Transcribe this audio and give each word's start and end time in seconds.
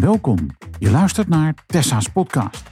Welkom. 0.00 0.46
Je 0.78 0.90
luistert 0.90 1.28
naar 1.28 1.54
Tessa's 1.66 2.08
podcast. 2.08 2.62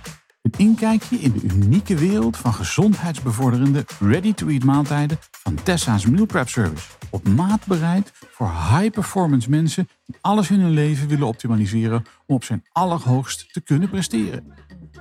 Een 0.42 0.52
inkijkje 0.56 1.16
in 1.16 1.32
de 1.32 1.42
unieke 1.42 1.96
wereld 1.96 2.36
van 2.36 2.54
gezondheidsbevorderende 2.54 3.84
ready-to-eat 4.00 4.64
maaltijden 4.64 5.18
van 5.30 5.54
Tessa's 5.54 6.06
Meal 6.06 6.26
Prep 6.26 6.48
Service. 6.48 6.88
Op 7.10 7.28
maat 7.28 7.66
bereid 7.66 8.12
voor 8.30 8.50
high-performance 8.50 9.50
mensen 9.50 9.88
die 10.06 10.16
alles 10.20 10.50
in 10.50 10.60
hun 10.60 10.70
leven 10.70 11.08
willen 11.08 11.26
optimaliseren 11.26 12.04
om 12.26 12.34
op 12.34 12.44
zijn 12.44 12.64
allerhoogst 12.72 13.52
te 13.52 13.60
kunnen 13.60 13.88
presteren. 13.88 14.52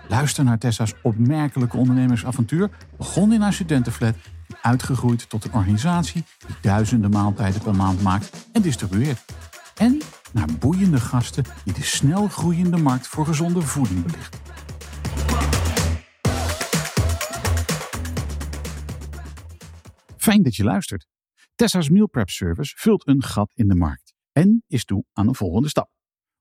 Luister 0.08 0.44
naar 0.44 0.58
Tessa's 0.58 0.94
opmerkelijke 1.04 1.78
ondernemersavontuur, 1.78 2.70
begon 2.98 3.34
in 3.34 3.42
haar 3.42 3.54
studentenflat 3.54 4.16
en 4.48 4.58
uitgegroeid 4.62 5.30
tot 5.30 5.44
een 5.44 5.54
organisatie 5.54 6.24
die 6.48 6.56
duizenden 6.62 7.10
maaltijden 7.10 7.62
per 7.62 7.76
maand 7.76 8.02
maakt 8.02 8.48
en 8.52 8.62
distribueert. 8.62 9.26
En 9.76 10.02
naar 10.34 10.48
boeiende 10.60 11.00
gasten 11.00 11.44
die 11.64 11.74
de 11.74 11.84
snel 11.84 12.28
groeiende 12.28 12.78
markt 12.78 13.08
voor 13.08 13.26
gezonde 13.26 13.62
voeding 13.62 14.04
belichten. 14.04 14.40
Fijn 20.18 20.44
dat 20.44 20.56
je 20.56 20.64
luistert. 20.64 21.08
Tessa's 21.56 21.90
Meal 21.90 22.08
Prep 22.08 22.30
Service 22.30 22.74
vult 22.78 23.08
een 23.08 23.24
gat 23.24 23.52
in 23.56 23.68
de 23.68 23.76
markt 23.76 24.14
en 24.32 24.64
is 24.68 24.86
toe 24.86 25.06
aan 25.14 25.28
een 25.28 25.36
volgende 25.36 25.70
stap. 25.70 25.90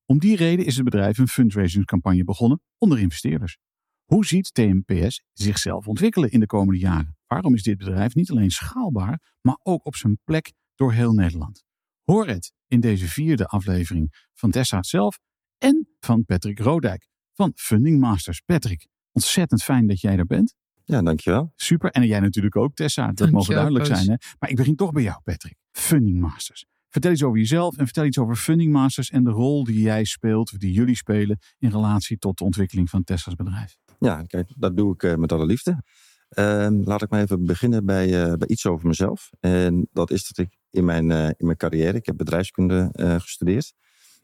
Om 0.05 0.19
die 0.19 0.37
reden 0.37 0.67
is 0.67 0.77
het 0.77 0.85
bedrijf 0.85 1.19
een 1.19 1.29
fundraisingscampagne 1.29 2.25
begonnen 2.25 2.61
onder 2.79 2.99
investeerders. 2.99 3.59
Hoe 4.05 4.27
ziet 4.27 4.55
TMPS 4.55 5.23
zichzelf 5.33 5.89
ontwikkelen 5.89 6.31
in 6.31 6.41
de 6.41 6.47
komende 6.47 6.81
jaren? 6.81 7.17
Waarom 7.27 7.55
is 7.55 7.63
dit 7.63 7.79
bedrijf 7.79 8.15
niet 8.15 8.31
alleen 8.31 8.51
schaalbaar, 8.51 9.35
maar 9.41 9.59
ook 9.63 9.87
op 9.87 9.97
zijn 9.97 10.19
plek 10.25 10.53
door 10.75 10.93
heel 10.93 11.13
Nederland? 11.13 11.66
Hoor 12.07 12.27
het 12.27 12.53
in 12.67 12.81
deze 12.81 13.09
vierde 13.09 13.47
aflevering 13.47 14.29
van 14.35 14.51
Tessa 14.51 14.83
zelf 14.83 15.19
en 15.59 15.89
van 16.01 16.25
Patrick 16.25 16.59
Rodijk 16.59 17.09
van 17.35 17.53
Funding 17.55 18.01
Masters. 18.01 18.41
Patrick, 18.41 18.87
ontzettend 19.13 19.63
fijn 19.63 19.87
dat 19.87 20.01
jij 20.01 20.17
er 20.17 20.27
bent. 20.27 20.55
Ja, 20.85 21.03
dankjewel. 21.03 21.53
Super. 21.57 21.91
En 21.91 22.07
jij 22.07 22.21
natuurlijk 22.21 22.57
ook, 22.57 22.75
Tessa. 22.75 23.13
Dat 23.13 23.31
mogen 23.31 23.55
duidelijk 23.55 23.87
zijn. 23.87 24.09
Hè? 24.09 24.15
Maar 24.39 24.51
ik 24.51 24.57
begin 24.57 24.77
toch 24.77 24.91
bij 24.93 25.03
jou, 25.03 25.21
Patrick. 25.23 25.57
Funding 25.73 26.21
Masters. 26.21 26.67
Vertel 26.89 27.11
iets 27.11 27.23
over 27.23 27.39
jezelf 27.39 27.77
en 27.77 27.85
vertel 27.85 28.05
iets 28.05 28.19
over 28.19 28.37
Funding 28.37 28.73
Masters 28.73 29.11
en 29.11 29.25
de 29.25 29.31
rol 29.31 29.65
die 29.65 29.81
jij 29.81 30.05
speelt, 30.05 30.61
die 30.61 30.73
jullie 30.73 30.97
spelen 30.97 31.39
in 31.59 31.71
relatie 31.71 32.19
tot 32.19 32.39
de 32.39 32.45
ontwikkeling 32.45 32.91
van 32.91 33.05
Tessa's 33.05 33.35
bedrijf. 33.35 33.77
Ja, 33.99 34.23
kijk, 34.23 34.53
dat 34.57 34.77
doe 34.77 34.95
ik 34.95 35.03
uh, 35.03 35.15
met 35.15 35.33
alle 35.33 35.47
liefde. 35.47 35.83
Uh, 36.39 36.69
laat 36.71 37.03
ik 37.03 37.11
maar 37.11 37.23
even 37.23 37.45
beginnen 37.45 37.85
bij, 37.85 38.27
uh, 38.27 38.33
bij 38.33 38.49
iets 38.49 38.67
over 38.67 38.87
mezelf. 38.87 39.31
En 39.41 39.89
dat 39.93 40.11
is 40.11 40.29
dat 40.29 40.47
ik 40.47 40.57
in 40.77 40.85
mijn, 40.85 41.11
uh, 41.11 41.27
in 41.27 41.47
mijn 41.47 41.57
carrière, 41.57 41.97
ik 41.97 42.07
heb 42.07 42.17
bedrijfskunde 42.17 42.91
gestudeerd. 43.19 43.75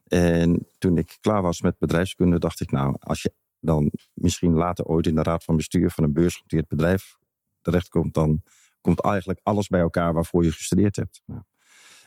En 0.08 0.66
toen 0.78 0.98
ik 0.98 1.16
klaar 1.20 1.42
was 1.42 1.60
met 1.60 1.78
bedrijfskunde, 1.78 2.38
dacht 2.38 2.60
ik, 2.60 2.70
nou, 2.70 2.96
als 2.98 3.22
je 3.22 3.32
dan 3.60 3.90
misschien 4.14 4.52
later 4.52 4.84
ooit 4.84 5.06
in 5.06 5.14
de 5.14 5.22
raad 5.22 5.44
van 5.44 5.56
bestuur 5.56 5.90
van 5.90 6.04
een 6.04 6.12
beursgenoteerd 6.12 6.68
bedrijf 6.68 7.16
terechtkomt, 7.60 8.14
dan 8.14 8.42
komt 8.80 9.00
eigenlijk 9.00 9.40
alles 9.42 9.68
bij 9.68 9.80
elkaar 9.80 10.12
waarvoor 10.12 10.44
je 10.44 10.52
gestudeerd 10.52 10.96
hebt. 10.96 11.22
Nou, 11.26 11.42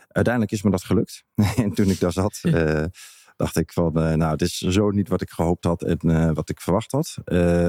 uiteindelijk 0.08 0.54
is 0.54 0.62
me 0.62 0.72
dat 0.72 0.84
gelukt. 0.84 1.24
en 1.56 1.74
toen 1.74 1.90
ik 1.90 2.00
daar 2.00 2.12
zat, 2.12 2.42
dacht 3.38 3.58
ik 3.58 3.74
van, 3.74 3.98
uh, 3.98 4.14
nou, 4.14 4.32
het 4.32 4.42
is 4.42 4.58
zo 4.58 4.90
niet 4.90 5.08
wat 5.08 5.22
ik 5.22 5.30
gehoopt 5.30 5.64
had 5.64 5.84
en 5.84 5.98
uh, 6.04 6.32
wat 6.32 6.50
ik 6.50 6.62
verwacht 6.62 6.92
had. 6.92 7.18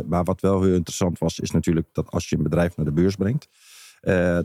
Maar 0.07 0.25
wat 0.25 0.41
wel 0.41 0.63
heel 0.63 0.75
interessant 0.75 1.19
was, 1.19 1.39
is 1.39 1.51
natuurlijk 1.51 1.89
dat 1.93 2.11
als 2.11 2.29
je 2.29 2.37
een 2.37 2.43
bedrijf 2.43 2.77
naar 2.77 2.87
de 2.87 2.93
beurs 2.93 3.17
brengt, 3.17 3.49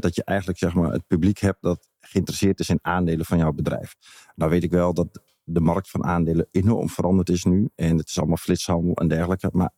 dat 0.01 0.15
je 0.15 0.23
eigenlijk 0.23 0.59
zeg 0.59 0.73
maar, 0.73 0.91
het 0.91 1.07
publiek 1.07 1.39
hebt 1.39 1.61
dat 1.61 1.89
geïnteresseerd 2.11 2.59
is 2.59 2.69
in 2.69 2.79
aandelen 2.81 3.25
van 3.25 3.37
jouw 3.37 3.51
bedrijf. 3.51 3.95
Nou 4.35 4.51
weet 4.51 4.63
ik 4.63 4.71
wel 4.71 4.93
dat 4.93 5.21
de 5.43 5.59
markt 5.59 5.89
van 5.89 6.03
aandelen 6.03 6.47
enorm 6.51 6.89
veranderd 6.89 7.29
is 7.29 7.43
nu. 7.43 7.69
En 7.75 7.97
het 7.97 8.09
is 8.09 8.17
allemaal 8.17 8.37
flitshandel 8.37 8.93
en 8.93 9.07
dergelijke. 9.07 9.49
Maar 9.51 9.73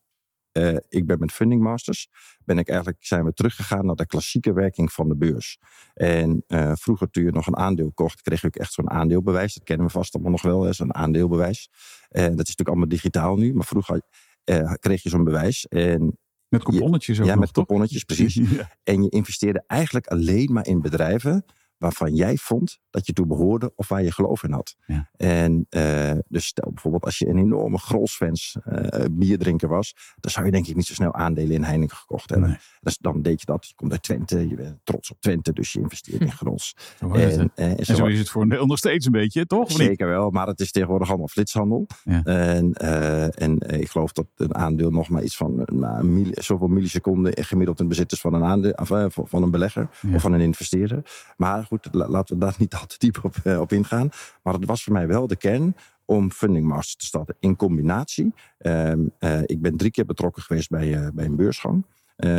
uh, 0.54 0.78
ik 0.90 1.06
ben 1.06 1.20
met 1.20 1.32
Funding 1.32 1.62
Masters, 1.62 2.08
ben 2.46 2.58
ik 2.58 2.68
eigenlijk, 2.68 3.06
zijn 3.06 3.26
we 3.26 3.34
teruggegaan 3.34 3.86
naar 3.86 3.96
de 3.96 4.06
klassieke 4.06 4.54
werking 4.54 4.92
van 4.92 5.08
de 5.08 5.16
beurs. 5.16 5.60
En 5.94 6.44
uh, 6.48 6.72
vroeger 6.76 7.10
toen 7.10 7.24
je 7.24 7.32
nog 7.32 7.48
een 7.48 7.58
aandeel 7.58 7.92
kocht, 7.92 8.22
kreeg 8.22 8.42
je 8.42 8.48
ook 8.48 8.56
echt 8.56 8.74
zo'n 8.74 8.90
aandeelbewijs. 8.90 9.54
Dat 9.54 9.64
kennen 9.64 9.86
we 9.86 9.92
vast 9.92 10.14
allemaal 10.14 10.32
nog 10.32 10.42
wel, 10.42 10.74
zo'n 10.74 10.96
aandeelbewijs. 10.96 11.70
En 12.10 12.22
dat 12.22 12.48
is 12.48 12.56
natuurlijk 12.56 12.70
allemaal 12.70 12.88
digitaal 12.88 13.36
nu, 13.36 13.54
maar 13.54 13.66
vroeger 13.66 14.02
uh, 14.46 14.74
kreeg 14.74 15.04
je 15.04 15.10
zo'n 15.10 15.24
bewijs. 15.24 15.68
En 15.68 16.18
met 16.48 16.64
couponnetjes 16.64 17.20
ook 17.20 17.26
Ja, 17.26 17.32
nog, 17.32 17.42
met 17.42 17.52
couponnetjes, 17.52 18.04
precies. 18.04 18.34
ja. 18.58 18.70
En 18.84 19.04
je 19.04 19.10
investeerde 19.10 19.64
eigenlijk 19.68 20.08
alleen 20.08 20.54
maar 20.54 20.68
in 20.68 20.82
bedrijven 20.82 21.46
waarvan 21.84 22.16
jij 22.16 22.38
vond 22.38 22.80
dat 22.90 23.06
je 23.06 23.14
toe 23.14 23.26
behoorde 23.26 23.74
of 23.76 23.88
waar 23.88 24.04
je 24.04 24.12
geloof 24.12 24.44
in 24.44 24.52
had. 24.52 24.76
Ja. 24.86 25.10
En 25.18 25.66
uh, 25.70 26.12
dus 26.28 26.46
stel 26.46 26.72
bijvoorbeeld 26.72 27.04
als 27.04 27.18
je 27.18 27.28
een 27.28 27.38
enorme 27.38 27.78
Grolsfans 27.78 28.58
uh, 28.66 29.06
bierdrinker 29.12 29.70
was, 29.70 29.96
dan 30.20 30.32
zou 30.32 30.46
je 30.46 30.52
denk 30.52 30.68
ik 30.68 30.76
niet 30.76 30.86
zo 30.86 30.94
snel 30.94 31.14
aandelen 31.14 31.56
in 31.56 31.64
Heineken 31.64 31.98
gekocht 31.98 32.30
hebben. 32.30 32.50
Nee. 32.50 32.58
Dus 32.82 32.98
dan 32.98 33.22
deed 33.22 33.40
je 33.40 33.46
dat. 33.46 33.68
Je 33.68 33.76
komt 33.76 33.92
uit 33.92 34.04
Twente, 34.04 34.48
je 34.48 34.56
bent 34.56 34.80
trots 34.84 35.12
op 35.12 35.18
Twente, 35.20 35.54
dus 35.54 35.74
je 35.74 35.80
investeert 35.80 36.22
in 36.22 36.32
Grols. 36.32 36.76
Zo 37.00 37.12
en, 37.12 37.52
en, 37.56 37.86
zo, 37.86 38.06
is 38.06 38.20
het 38.20 38.30
voor 38.30 38.42
een 38.42 38.50
deel 38.50 38.66
nog 38.66 38.78
steeds 38.78 39.06
een 39.06 39.12
beetje, 39.12 39.46
toch? 39.46 39.72
Zeker 39.72 40.08
wel, 40.08 40.30
maar 40.30 40.48
het 40.48 40.60
is 40.60 40.72
tegenwoordig 40.72 41.10
allemaal 41.10 41.28
flitshandel. 41.28 41.88
Ja. 42.04 42.24
En, 42.24 42.76
uh, 42.82 43.42
en 43.42 43.60
ik 43.60 43.90
geloof 43.90 44.12
dat 44.12 44.26
een 44.36 44.56
aandeel 44.56 44.90
nog 44.90 45.10
maar 45.10 45.24
iets 45.24 45.38
van 45.38 45.68
nou, 45.72 46.06
milli, 46.06 46.32
zoveel 46.34 46.68
milliseconden 46.68 47.44
gemiddeld 47.44 47.80
in 47.80 47.88
bezit 47.88 48.12
is 48.12 48.22
van 48.22 48.34
een, 48.34 48.44
aandeel, 48.44 48.74
van 49.10 49.44
een 49.44 49.52
belegger 49.52 49.90
Ja. 50.02 50.16
of 50.16 50.22
van 50.22 50.34
een 50.34 50.42
investeerder. 50.42 51.02
Maar 51.38 51.68
goed, 51.82 51.94
laten 51.94 52.36
we 52.36 52.46
daar 52.46 52.56
niet 52.64 52.74
al 52.74 52.86
te 52.86 52.96
diep 52.98 53.24
op, 53.24 53.36
uh, 53.44 53.60
op 53.60 53.72
ingaan. 53.72 54.10
Maar 54.44 54.54
het 54.54 54.66
was 54.66 54.84
voor 54.84 54.94
mij 54.94 55.08
wel 55.08 55.28
de 55.28 55.36
kern 55.36 55.76
om 56.06 56.32
Funding 56.32 56.68
Masters 56.68 56.96
te 56.96 57.06
starten. 57.06 57.36
In 57.40 57.56
combinatie, 57.56 58.34
uh, 58.60 58.92
uh, 58.92 59.42
ik 59.46 59.62
ben 59.62 59.78
drie 59.78 59.92
keer 59.92 60.06
betrokken 60.06 60.42
geweest 60.42 60.70
bij, 60.70 60.88
uh, 60.88 61.08
bij 61.14 61.26
een 61.26 61.36
beursgang. 61.36 61.86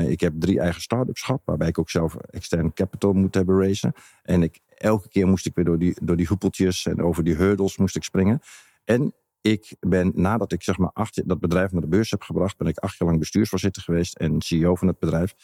Ik 0.07 0.21
heb 0.21 0.33
drie 0.39 0.61
eigen 0.61 0.83
start-ups 0.83 1.23
gehad, 1.23 1.43
waarbij 1.45 1.69
ik 1.69 1.79
ook 1.79 1.91
zelf 1.91 2.17
extern 2.17 2.73
capital 2.73 3.13
moet 3.13 3.35
hebben 3.35 3.61
raisen. 3.61 3.93
En 4.23 4.43
ik, 4.43 4.61
elke 4.77 5.09
keer 5.09 5.27
moest 5.27 5.47
ik 5.47 5.55
weer 5.55 5.65
door 5.65 5.79
die, 5.79 5.97
door 6.03 6.17
die 6.17 6.27
hoepeltjes 6.27 6.87
en 6.87 7.03
over 7.03 7.25
die 7.25 7.35
hurdles 7.35 7.77
moest 7.77 7.97
ik 7.97 8.03
springen. 8.03 8.41
En 8.85 9.15
ik 9.41 9.77
ben, 9.81 10.13
nadat 10.15 10.53
ik 10.53 10.63
zeg 10.63 10.79
maar 10.79 10.91
acht, 10.93 11.29
dat 11.29 11.41
bedrijf 11.41 11.73
naar 11.73 11.81
de 11.81 11.87
beurs 11.87 12.11
heb 12.11 12.23
gebracht, 12.23 12.57
ben 12.57 12.67
ik 12.67 12.79
acht 12.79 12.99
jaar 12.99 13.09
lang 13.09 13.21
bestuursvoorzitter 13.21 13.83
geweest 13.83 14.17
en 14.17 14.43
CEO 14.43 14.75
van 14.75 14.89
het 14.89 14.99
bedrijf. 14.99 15.35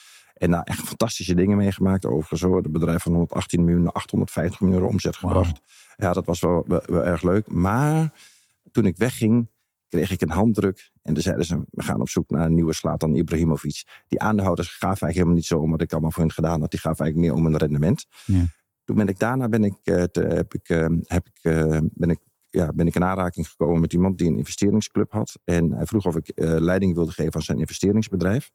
En 0.40 0.50
nou, 0.50 0.62
echt 0.64 0.80
fantastische 0.80 1.34
dingen 1.34 1.56
meegemaakt. 1.56 2.06
Overigens 2.06 2.40
hoor, 2.40 2.56
het 2.56 2.72
bedrijf 2.72 3.02
van 3.02 3.12
118 3.12 3.64
miljoen 3.64 3.82
naar 3.82 3.92
850 3.92 4.60
miljoen 4.60 4.88
omzet 4.88 5.16
gebracht. 5.16 5.50
Wow. 5.50 6.06
Ja, 6.06 6.12
dat 6.12 6.26
was 6.26 6.40
wel, 6.40 6.64
wel, 6.66 6.82
wel, 6.86 7.04
erg 7.04 7.22
leuk. 7.22 7.50
Maar 7.50 8.12
toen 8.72 8.86
ik 8.86 8.96
wegging, 8.96 9.48
kreeg 9.88 10.10
ik 10.10 10.20
een 10.20 10.30
handdruk. 10.30 10.90
En 11.02 11.14
toen 11.14 11.22
zeiden 11.22 11.44
ze, 11.44 11.64
we 11.70 11.82
gaan 11.82 12.00
op 12.00 12.08
zoek 12.08 12.30
naar 12.30 12.46
een 12.46 12.54
nieuwe 12.54 12.72
Slatan 12.72 13.14
Ibrahimovic. 13.14 13.84
Die 14.08 14.20
aandeelhouders 14.20 14.68
gaven 14.68 14.86
eigenlijk 14.86 15.14
helemaal 15.14 15.34
niet 15.34 15.46
zo 15.46 15.58
om 15.58 15.70
wat 15.70 15.80
ik 15.80 15.92
allemaal 15.92 16.10
voor 16.10 16.22
hen 16.22 16.32
gedaan 16.32 16.60
had. 16.60 16.70
Die 16.70 16.80
gaven 16.80 17.04
eigenlijk 17.04 17.32
meer 17.32 17.44
om 17.44 17.52
een 17.52 17.58
rendement. 17.58 18.06
Ja. 18.24 18.44
Toen 18.84 18.96
ben 18.96 19.08
ik 19.08 19.18
daarna 19.18 19.48
ben 19.48 19.64
ik, 19.64 19.74
te, 19.82 20.20
heb 20.28 20.54
ik, 20.54 20.68
uh, 20.68 20.86
heb 21.02 21.26
ik, 21.26 21.38
uh, 21.42 21.78
ben 21.82 22.10
ik 22.10 22.18
ja, 22.50 22.72
ben 22.72 22.86
ik 22.86 22.94
in 22.94 23.04
aanraking 23.04 23.48
gekomen 23.48 23.80
met 23.80 23.92
iemand 23.92 24.18
die 24.18 24.28
een 24.28 24.36
investeringsclub 24.36 25.12
had. 25.12 25.38
En 25.44 25.72
hij 25.72 25.86
vroeg 25.86 26.06
of 26.06 26.16
ik 26.16 26.32
uh, 26.34 26.56
leiding 26.58 26.94
wilde 26.94 27.12
geven 27.12 27.34
aan 27.34 27.42
zijn 27.42 27.58
investeringsbedrijf. 27.58 28.50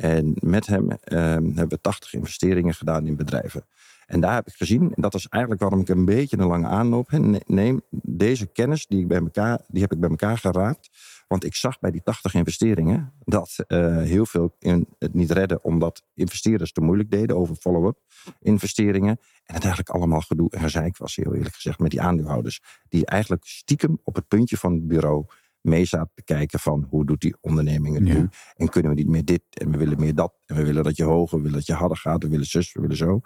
En 0.00 0.34
met 0.34 0.66
hem 0.66 0.90
uh, 0.90 0.96
hebben 1.20 1.68
we 1.68 1.80
80 1.80 2.12
investeringen 2.12 2.74
gedaan 2.74 3.06
in 3.06 3.16
bedrijven. 3.16 3.64
En 4.06 4.20
daar 4.20 4.34
heb 4.34 4.46
ik 4.46 4.54
gezien, 4.54 4.82
en 4.94 5.02
dat 5.02 5.14
is 5.14 5.26
eigenlijk 5.26 5.62
waarom 5.62 5.80
ik 5.80 5.88
een 5.88 6.04
beetje 6.04 6.38
een 6.38 6.46
lange 6.46 6.66
aanloop. 6.66 7.10
Neem 7.46 7.82
deze 7.90 8.46
kennis, 8.46 8.86
die, 8.86 9.00
ik 9.00 9.08
bij 9.08 9.18
elkaar, 9.18 9.60
die 9.68 9.82
heb 9.82 9.92
ik 9.92 10.00
bij 10.00 10.10
elkaar 10.10 10.38
geraapt. 10.38 10.90
Want 11.28 11.44
ik 11.44 11.54
zag 11.54 11.78
bij 11.78 11.90
die 11.90 12.02
80 12.02 12.34
investeringen 12.34 13.12
dat 13.24 13.56
uh, 13.68 13.96
heel 13.96 14.26
veel 14.26 14.56
in 14.58 14.86
het 14.98 15.14
niet 15.14 15.30
redden, 15.30 15.64
omdat 15.64 16.02
investeerders 16.14 16.72
te 16.72 16.80
moeilijk 16.80 17.10
deden 17.10 17.36
over 17.36 17.54
follow-up 17.54 17.98
investeringen. 18.40 19.18
En 19.44 19.54
het 19.54 19.64
eigenlijk 19.64 19.90
allemaal 19.90 20.20
gedoe 20.20 20.50
en 20.50 20.60
gezeik 20.60 20.96
was, 20.96 21.16
heel 21.16 21.34
eerlijk 21.34 21.54
gezegd, 21.54 21.78
met 21.78 21.90
die 21.90 22.00
aandeelhouders. 22.00 22.62
Die 22.88 23.06
eigenlijk 23.06 23.44
stiekem 23.44 24.00
op 24.04 24.14
het 24.14 24.28
puntje 24.28 24.56
van 24.56 24.72
het 24.72 24.86
bureau 24.86 25.24
zaten 25.62 26.10
te 26.14 26.22
kijken 26.22 26.58
van 26.58 26.86
hoe 26.88 27.04
doet 27.06 27.20
die 27.20 27.36
onderneming 27.40 27.98
het 27.98 28.06
Ja. 28.08 28.14
nu? 28.14 28.28
En 28.56 28.68
kunnen 28.68 28.90
we 28.90 28.96
niet 28.96 29.08
meer 29.08 29.24
dit 29.24 29.42
en 29.50 29.70
we 29.70 29.78
willen 29.78 30.00
meer 30.00 30.14
dat. 30.14 30.34
En 30.46 30.56
we 30.56 30.64
willen 30.64 30.84
dat 30.84 30.96
je 30.96 31.04
hoger, 31.04 31.36
we 31.36 31.42
willen 31.42 31.58
dat 31.58 31.66
je 31.66 31.74
harder 31.74 31.96
gaat, 31.96 32.22
we 32.22 32.28
willen 32.28 32.46
zus, 32.46 32.72
we 32.72 32.80
willen 32.80 32.96
zo. 32.96 33.20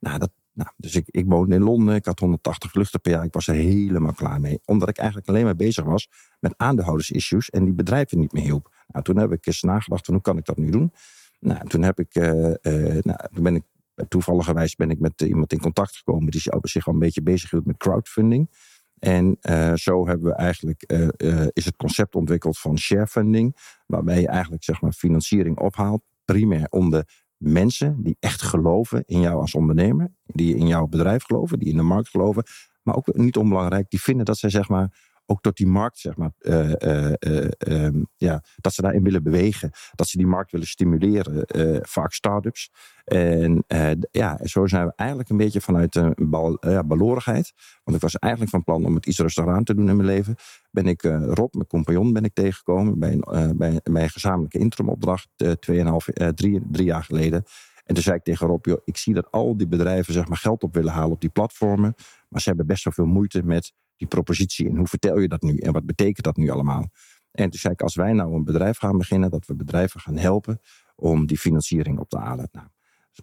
Nou, 0.00 0.18
dat, 0.18 0.30
nou, 0.52 0.70
dus 0.76 0.94
ik, 0.94 1.04
ik 1.06 1.24
woonde 1.28 1.54
in 1.54 1.62
Londen, 1.62 1.94
ik 1.94 2.04
had 2.04 2.18
180 2.18 2.70
vluchten 2.70 3.00
per 3.00 3.12
jaar. 3.12 3.24
Ik 3.24 3.32
was 3.32 3.46
er 3.46 3.54
helemaal 3.54 4.12
klaar 4.12 4.40
mee. 4.40 4.60
Omdat 4.64 4.88
ik 4.88 4.96
eigenlijk 4.98 5.28
alleen 5.28 5.44
maar 5.44 5.56
bezig 5.56 5.84
was 5.84 6.08
met 6.40 6.54
aandeelhouders-issues 6.56 7.50
en 7.50 7.64
die 7.64 7.74
bedrijven 7.74 8.18
niet 8.18 8.32
meer 8.32 8.42
hielp. 8.42 8.74
Nou, 8.86 9.04
toen 9.04 9.16
heb 9.16 9.32
ik 9.32 9.46
eens 9.46 9.62
nagedacht 9.62 10.04
van 10.04 10.14
hoe 10.14 10.22
kan 10.22 10.36
ik 10.38 10.44
dat 10.44 10.56
nu 10.56 10.70
doen? 10.70 10.92
Nou, 11.40 11.68
toen 11.68 11.82
heb 11.82 11.98
ik, 12.00 12.14
uh, 12.16 12.24
uh, 12.26 13.02
nou, 13.02 13.18
toen 13.32 13.42
ben 13.42 13.54
ik 13.54 13.62
toevalligerwijs 14.08 14.76
ben 14.76 14.90
ik 14.90 14.98
met 14.98 15.20
iemand 15.20 15.52
in 15.52 15.60
contact 15.60 15.96
gekomen 15.96 16.30
die 16.30 16.40
zich 16.62 16.86
al 16.86 16.92
een 16.92 16.98
beetje 16.98 17.22
bezig 17.22 17.50
hield 17.50 17.66
met 17.66 17.76
crowdfunding. 17.76 18.50
En 19.00 19.36
uh, 19.42 19.74
zo 19.74 20.06
hebben 20.06 20.30
we 20.30 20.34
eigenlijk, 20.34 20.84
uh, 20.92 21.08
uh, 21.16 21.46
is 21.52 21.64
het 21.64 21.76
concept 21.76 22.14
ontwikkeld 22.14 22.58
van 22.58 22.78
sharefunding, 22.78 23.56
waarbij 23.86 24.20
je 24.20 24.28
eigenlijk 24.28 24.64
zeg 24.64 24.80
maar 24.80 24.92
financiering 24.92 25.58
ophaalt, 25.58 26.02
primair 26.24 26.66
om 26.68 26.90
de 26.90 27.04
mensen 27.36 28.02
die 28.02 28.16
echt 28.18 28.42
geloven 28.42 29.02
in 29.06 29.20
jou 29.20 29.40
als 29.40 29.54
ondernemer, 29.54 30.12
die 30.24 30.56
in 30.56 30.66
jouw 30.66 30.86
bedrijf 30.86 31.24
geloven, 31.24 31.58
die 31.58 31.68
in 31.68 31.76
de 31.76 31.82
markt 31.82 32.08
geloven, 32.08 32.42
maar 32.82 32.96
ook 32.96 33.14
niet 33.16 33.36
onbelangrijk, 33.36 33.90
die 33.90 34.00
vinden 34.02 34.24
dat 34.24 34.38
zij 34.38 34.50
zeg 34.50 34.68
maar 34.68 35.09
ook 35.30 35.42
tot 35.42 35.56
die 35.56 35.66
markt, 35.66 35.98
zeg 35.98 36.16
maar, 36.16 36.32
ehm, 36.38 38.02
ja, 38.16 38.42
dat 38.56 38.72
ze 38.72 38.82
daarin 38.82 39.02
willen 39.02 39.22
bewegen. 39.22 39.70
Dat 39.94 40.08
ze 40.08 40.16
die 40.16 40.26
markt 40.26 40.50
willen 40.50 40.66
stimuleren. 40.66 41.44
vaak 41.82 42.12
start-ups. 42.12 42.70
En 43.04 43.64
ja, 44.10 44.38
zo 44.42 44.66
zijn 44.66 44.86
we 44.86 44.92
eigenlijk 44.96 45.30
een 45.30 45.36
beetje 45.36 45.60
vanuit 45.60 45.94
een 45.94 46.14
bal, 46.16 46.58
balorigheid. 46.86 47.52
Want 47.84 47.96
ik 47.96 48.02
was 48.02 48.18
eigenlijk 48.18 48.52
van 48.52 48.64
plan 48.64 48.84
om 48.84 48.94
het 48.94 49.06
iets 49.06 49.18
rustiger 49.18 49.52
aan 49.52 49.64
te 49.64 49.74
doen 49.74 49.88
in 49.88 49.96
mijn 49.96 50.08
leven. 50.08 50.34
Ben 50.70 50.86
ik 50.86 51.02
Rob, 51.02 51.54
mijn 51.54 51.66
compagnon, 51.66 52.12
ben 52.12 52.24
ik 52.24 52.34
tegengekomen 52.34 52.98
bij 52.98 53.12
een, 53.12 53.56
bij, 53.56 53.80
bij 53.82 54.02
een 54.02 54.10
gezamenlijke 54.10 54.58
interimopdracht. 54.58 55.28
tweeënhalf, 55.58 56.08
drie, 56.34 56.60
drie 56.70 56.86
jaar 56.86 57.04
geleden. 57.04 57.44
En 57.90 57.94
toen 57.94 58.04
zei 58.04 58.16
ik 58.16 58.22
tegen 58.22 58.46
Rob, 58.46 58.66
ik 58.84 58.96
zie 58.96 59.14
dat 59.14 59.30
al 59.30 59.56
die 59.56 59.68
bedrijven 59.68 60.12
zeg 60.12 60.28
maar, 60.28 60.38
geld 60.38 60.62
op 60.62 60.74
willen 60.74 60.92
halen 60.92 61.12
op 61.12 61.20
die 61.20 61.30
platformen. 61.30 61.94
Maar 62.28 62.40
ze 62.40 62.48
hebben 62.48 62.66
best 62.66 62.84
wel 62.84 62.92
veel 62.92 63.06
moeite 63.06 63.42
met 63.44 63.72
die 64.00 64.08
propositie. 64.08 64.68
En 64.68 64.76
hoe 64.76 64.86
vertel 64.86 65.18
je 65.18 65.28
dat 65.28 65.42
nu? 65.42 65.56
En 65.56 65.72
wat 65.72 65.86
betekent 65.86 66.24
dat 66.24 66.36
nu 66.36 66.50
allemaal? 66.50 66.90
En 67.30 67.50
toen 67.50 67.60
zei 67.60 67.72
ik, 67.72 67.82
als 67.82 67.94
wij 67.94 68.12
nou 68.12 68.34
een 68.34 68.44
bedrijf 68.44 68.78
gaan 68.78 68.98
beginnen, 68.98 69.30
dat 69.30 69.46
we 69.46 69.54
bedrijven 69.54 70.00
gaan 70.00 70.16
helpen 70.16 70.60
om 70.96 71.26
die 71.26 71.38
financiering 71.38 71.98
op 71.98 72.08
te 72.08 72.18
halen. 72.18 72.48
Nou, 72.52 72.66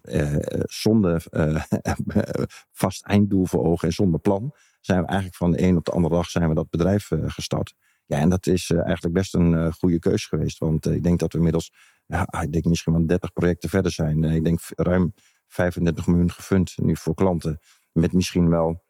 eh, 0.02 0.60
zonder 0.64 1.24
eh, 1.30 1.62
vast 2.82 3.04
einddoel 3.04 3.46
voor 3.46 3.64
ogen 3.64 3.88
en 3.88 3.94
zonder 3.94 4.20
plan 4.20 4.52
zijn 4.80 5.00
we 5.00 5.06
eigenlijk 5.06 5.36
van 5.36 5.50
de 5.50 5.62
een 5.62 5.76
op 5.76 5.84
de 5.84 5.90
andere 5.90 6.14
dag 6.14 6.30
zijn 6.30 6.48
we 6.48 6.54
dat 6.54 6.70
bedrijf 6.70 7.10
eh, 7.10 7.18
gestart. 7.26 7.74
Ja, 8.08 8.18
en 8.18 8.28
dat 8.28 8.46
is 8.46 8.70
eh, 8.70 8.84
eigenlijk 8.84 9.14
best 9.14 9.34
een 9.34 9.52
uh, 9.52 9.72
goede 9.72 9.98
keus 9.98 10.26
geweest. 10.26 10.58
Want 10.58 10.86
ik 10.86 11.02
denk 11.02 11.18
dat 11.18 11.32
we 11.32 11.38
inmiddels 11.38 11.72
ja, 12.06 12.42
ik 12.42 12.52
denk 12.52 12.64
misschien 12.64 12.92
wel 12.92 13.06
30 13.06 13.32
projecten 13.32 13.68
verder 13.68 13.92
zijn. 13.92 14.24
Eh, 14.24 14.34
ik 14.34 14.44
denk 14.44 14.60
ruim 14.76 15.14
35 15.46 16.06
miljoen 16.06 16.30
gefund 16.30 16.74
nu 16.76 16.96
voor 16.96 17.14
klanten. 17.14 17.58
Met 17.92 18.12
misschien 18.12 18.48
wel 18.48 18.84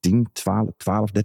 10, 0.00 0.28
12, 0.32 0.70
12 0.76 1.10
13.000 1.10 1.16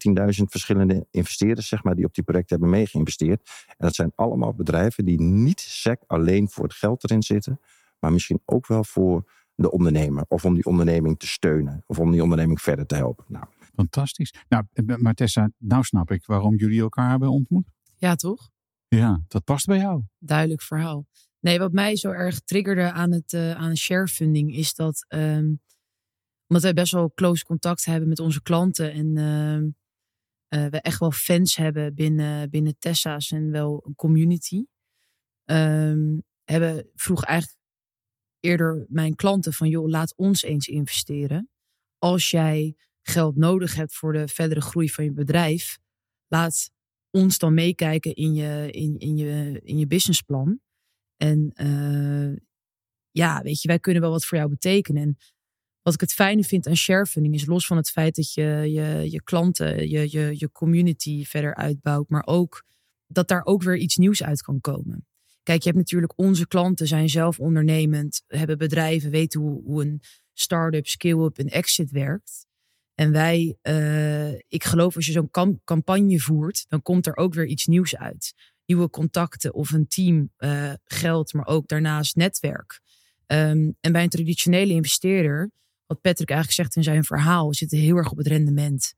verschillende 0.43 1.07
investeerders, 1.11 1.67
zeg 1.67 1.83
maar, 1.83 1.95
die 1.95 2.05
op 2.05 2.13
die 2.13 2.23
projecten 2.23 2.59
hebben 2.59 2.77
meegeïnvesteerd. 2.77 3.49
En 3.67 3.75
dat 3.77 3.95
zijn 3.95 4.11
allemaal 4.15 4.53
bedrijven 4.53 5.05
die 5.05 5.21
niet 5.21 5.59
sec 5.59 6.03
alleen 6.07 6.49
voor 6.49 6.63
het 6.63 6.73
geld 6.73 7.03
erin 7.03 7.23
zitten, 7.23 7.59
maar 7.99 8.11
misschien 8.11 8.41
ook 8.45 8.67
wel 8.67 8.83
voor 8.83 9.29
de 9.55 9.71
ondernemer. 9.71 10.25
Of 10.27 10.45
om 10.45 10.53
die 10.53 10.65
onderneming 10.65 11.19
te 11.19 11.27
steunen. 11.27 11.83
Of 11.85 11.99
om 11.99 12.11
die 12.11 12.23
onderneming 12.23 12.61
verder 12.61 12.85
te 12.85 12.95
helpen. 12.95 13.25
Nou. 13.27 13.45
Fantastisch. 13.75 14.33
Nou, 14.49 14.63
eh, 14.73 14.95
maar 14.95 15.13
Tessa, 15.13 15.51
nou 15.57 15.83
snap 15.83 16.11
ik 16.11 16.25
waarom 16.25 16.55
jullie 16.55 16.81
elkaar 16.81 17.09
hebben 17.09 17.29
ontmoet. 17.29 17.71
Ja, 17.97 18.15
toch? 18.15 18.49
Ja, 18.87 19.21
dat 19.27 19.43
past 19.43 19.65
bij 19.65 19.77
jou. 19.77 20.03
Duidelijk 20.19 20.61
verhaal. 20.61 21.05
Nee, 21.39 21.59
wat 21.59 21.71
mij 21.71 21.95
zo 21.95 22.11
erg 22.11 22.39
triggerde 22.39 22.91
aan 22.91 23.11
het 23.11 23.33
uh, 23.33 23.51
aan 23.51 23.75
sharefunding 23.75 24.55
is 24.55 24.73
dat 24.73 25.05
um, 25.07 25.61
omdat 26.51 26.65
wij 26.65 26.81
best 26.83 26.91
wel 26.91 27.11
close 27.13 27.43
contact 27.43 27.85
hebben 27.85 28.09
met 28.09 28.19
onze 28.19 28.41
klanten 28.41 28.91
en 28.91 29.15
uh, 29.17 30.63
uh, 30.63 30.69
we 30.69 30.81
echt 30.81 30.99
wel 30.99 31.11
fans 31.11 31.55
hebben 31.55 31.93
binnen, 31.93 32.49
binnen 32.49 32.75
Tessa's 32.79 33.31
en 33.31 33.51
wel 33.51 33.83
een 33.85 33.95
community. 33.95 34.65
Um, 35.45 36.23
hebben, 36.43 36.89
vroeg 36.95 37.23
eigenlijk 37.23 37.59
eerder 38.39 38.85
mijn 38.89 39.15
klanten 39.15 39.53
van 39.53 39.69
joh, 39.69 39.89
laat 39.89 40.15
ons 40.15 40.43
eens 40.43 40.67
investeren. 40.67 41.49
Als 41.97 42.29
jij 42.29 42.75
geld 43.01 43.35
nodig 43.35 43.75
hebt 43.75 43.95
voor 43.95 44.13
de 44.13 44.27
verdere 44.27 44.61
groei 44.61 44.89
van 44.89 45.03
je 45.03 45.11
bedrijf, 45.11 45.77
laat 46.27 46.71
ons 47.09 47.37
dan 47.37 47.53
meekijken 47.53 48.15
in 48.15 48.33
je, 48.33 48.71
in, 48.71 48.97
in 48.97 49.17
je, 49.17 49.59
in 49.63 49.77
je 49.77 49.87
businessplan. 49.87 50.59
En 51.17 51.51
uh, 51.55 52.37
ja, 53.11 53.41
weet 53.41 53.61
je, 53.61 53.67
wij 53.67 53.79
kunnen 53.79 54.01
wel 54.01 54.11
wat 54.11 54.25
voor 54.25 54.37
jou 54.37 54.49
betekenen. 54.49 55.01
En 55.01 55.17
wat 55.81 55.93
ik 55.93 56.01
het 56.01 56.13
fijne 56.13 56.43
vind 56.43 56.67
aan 56.67 56.75
sharefunding 56.75 57.33
is 57.33 57.45
los 57.45 57.65
van 57.65 57.77
het 57.77 57.89
feit 57.89 58.15
dat 58.15 58.33
je 58.33 58.43
je, 58.71 59.11
je 59.11 59.23
klanten, 59.23 59.89
je, 59.89 60.11
je, 60.11 60.33
je 60.37 60.51
community 60.51 61.25
verder 61.25 61.55
uitbouwt, 61.55 62.09
maar 62.09 62.25
ook 62.25 62.63
dat 63.07 63.27
daar 63.27 63.45
ook 63.45 63.63
weer 63.63 63.77
iets 63.77 63.97
nieuws 63.97 64.23
uit 64.23 64.41
kan 64.41 64.61
komen. 64.61 65.05
Kijk, 65.43 65.61
je 65.61 65.67
hebt 65.69 65.81
natuurlijk 65.81 66.13
onze 66.15 66.47
klanten 66.47 66.87
zijn 66.87 67.09
zelf 67.09 67.39
ondernemend, 67.39 68.23
hebben 68.27 68.57
bedrijven, 68.57 69.11
weten 69.11 69.39
hoe, 69.39 69.63
hoe 69.63 69.81
een 69.81 70.01
start-up, 70.33 70.87
scale-up 70.87 71.37
en 71.37 71.47
exit 71.47 71.91
werkt. 71.91 72.45
En 72.95 73.11
wij, 73.11 73.57
uh, 73.63 74.31
ik 74.31 74.63
geloof 74.63 74.95
als 74.95 75.05
je 75.05 75.11
zo'n 75.11 75.59
campagne 75.63 76.19
voert, 76.19 76.65
dan 76.67 76.81
komt 76.81 77.07
er 77.07 77.17
ook 77.17 77.33
weer 77.33 77.45
iets 77.45 77.65
nieuws 77.65 77.95
uit. 77.95 78.33
Nieuwe 78.65 78.89
contacten 78.89 79.53
of 79.53 79.71
een 79.71 79.87
team, 79.87 80.31
uh, 80.37 80.73
geld, 80.83 81.33
maar 81.33 81.47
ook 81.47 81.67
daarnaast 81.67 82.15
netwerk. 82.15 82.81
Um, 83.27 83.77
en 83.79 83.91
bij 83.91 84.03
een 84.03 84.09
traditionele 84.09 84.73
investeerder, 84.73 85.51
wat 85.91 86.01
Patrick 86.01 86.29
eigenlijk 86.29 86.59
zegt 86.59 86.75
in 86.75 86.83
zijn 86.83 87.03
verhaal, 87.03 87.53
zit 87.53 87.71
heel 87.71 87.95
erg 87.95 88.11
op 88.11 88.17
het 88.17 88.27
rendement. 88.27 88.93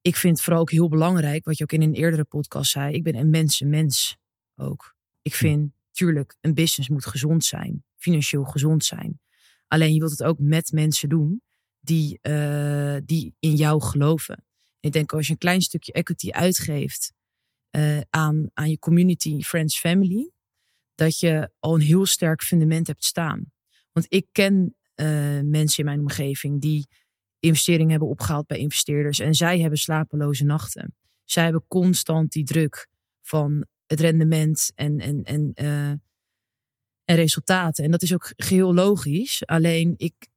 Ik 0.00 0.16
vind 0.16 0.34
het 0.34 0.44
vooral 0.44 0.62
ook 0.62 0.70
heel 0.70 0.88
belangrijk, 0.88 1.44
wat 1.44 1.58
je 1.58 1.62
ook 1.62 1.72
in 1.72 1.82
een 1.82 1.94
eerdere 1.94 2.24
podcast 2.24 2.70
zei, 2.70 2.94
ik 2.94 3.02
ben 3.02 3.14
een 3.14 3.30
mensenmens 3.30 4.16
ook. 4.56 4.94
Ik 5.22 5.34
vind, 5.34 5.72
tuurlijk, 5.90 6.36
een 6.40 6.54
business 6.54 6.88
moet 6.88 7.06
gezond 7.06 7.44
zijn, 7.44 7.84
financieel 7.96 8.44
gezond 8.44 8.84
zijn. 8.84 9.20
Alleen 9.66 9.92
je 9.92 9.98
wilt 9.98 10.10
het 10.10 10.22
ook 10.22 10.38
met 10.38 10.72
mensen 10.72 11.08
doen 11.08 11.42
die, 11.80 12.18
uh, 12.22 12.96
die 13.04 13.34
in 13.38 13.54
jou 13.54 13.82
geloven. 13.82 14.44
ik 14.80 14.92
denk 14.92 15.12
als 15.12 15.26
je 15.26 15.32
een 15.32 15.38
klein 15.38 15.62
stukje 15.62 15.92
equity 15.92 16.30
uitgeeft 16.30 17.12
uh, 17.70 18.00
aan, 18.10 18.50
aan 18.54 18.70
je 18.70 18.78
community, 18.78 19.40
friends, 19.42 19.78
family, 19.78 20.30
dat 20.94 21.18
je 21.18 21.50
al 21.58 21.74
een 21.74 21.80
heel 21.80 22.06
sterk 22.06 22.42
fundament 22.42 22.86
hebt 22.86 23.04
staan. 23.04 23.52
Want 23.92 24.06
ik 24.08 24.26
ken 24.32 24.76
uh, 24.96 25.06
mensen 25.42 25.78
in 25.78 25.84
mijn 25.84 26.00
omgeving 26.00 26.60
die 26.60 26.88
investeringen 27.38 27.90
hebben 27.90 28.08
opgehaald 28.08 28.46
bij 28.46 28.58
investeerders 28.58 29.18
en 29.18 29.34
zij 29.34 29.60
hebben 29.60 29.78
slapeloze 29.78 30.44
nachten. 30.44 30.94
Zij 31.24 31.42
hebben 31.42 31.64
constant 31.68 32.32
die 32.32 32.44
druk 32.44 32.88
van 33.22 33.66
het 33.86 34.00
rendement 34.00 34.72
en, 34.74 34.98
en, 34.98 35.22
en, 35.22 35.52
en 37.04 37.16
resultaten. 37.16 37.84
En 37.84 37.90
dat 37.90 38.02
is 38.02 38.14
ook 38.14 38.32
geheel 38.36 38.74
logisch. 38.74 39.46
Alleen 39.46 39.94
ik 39.96 40.28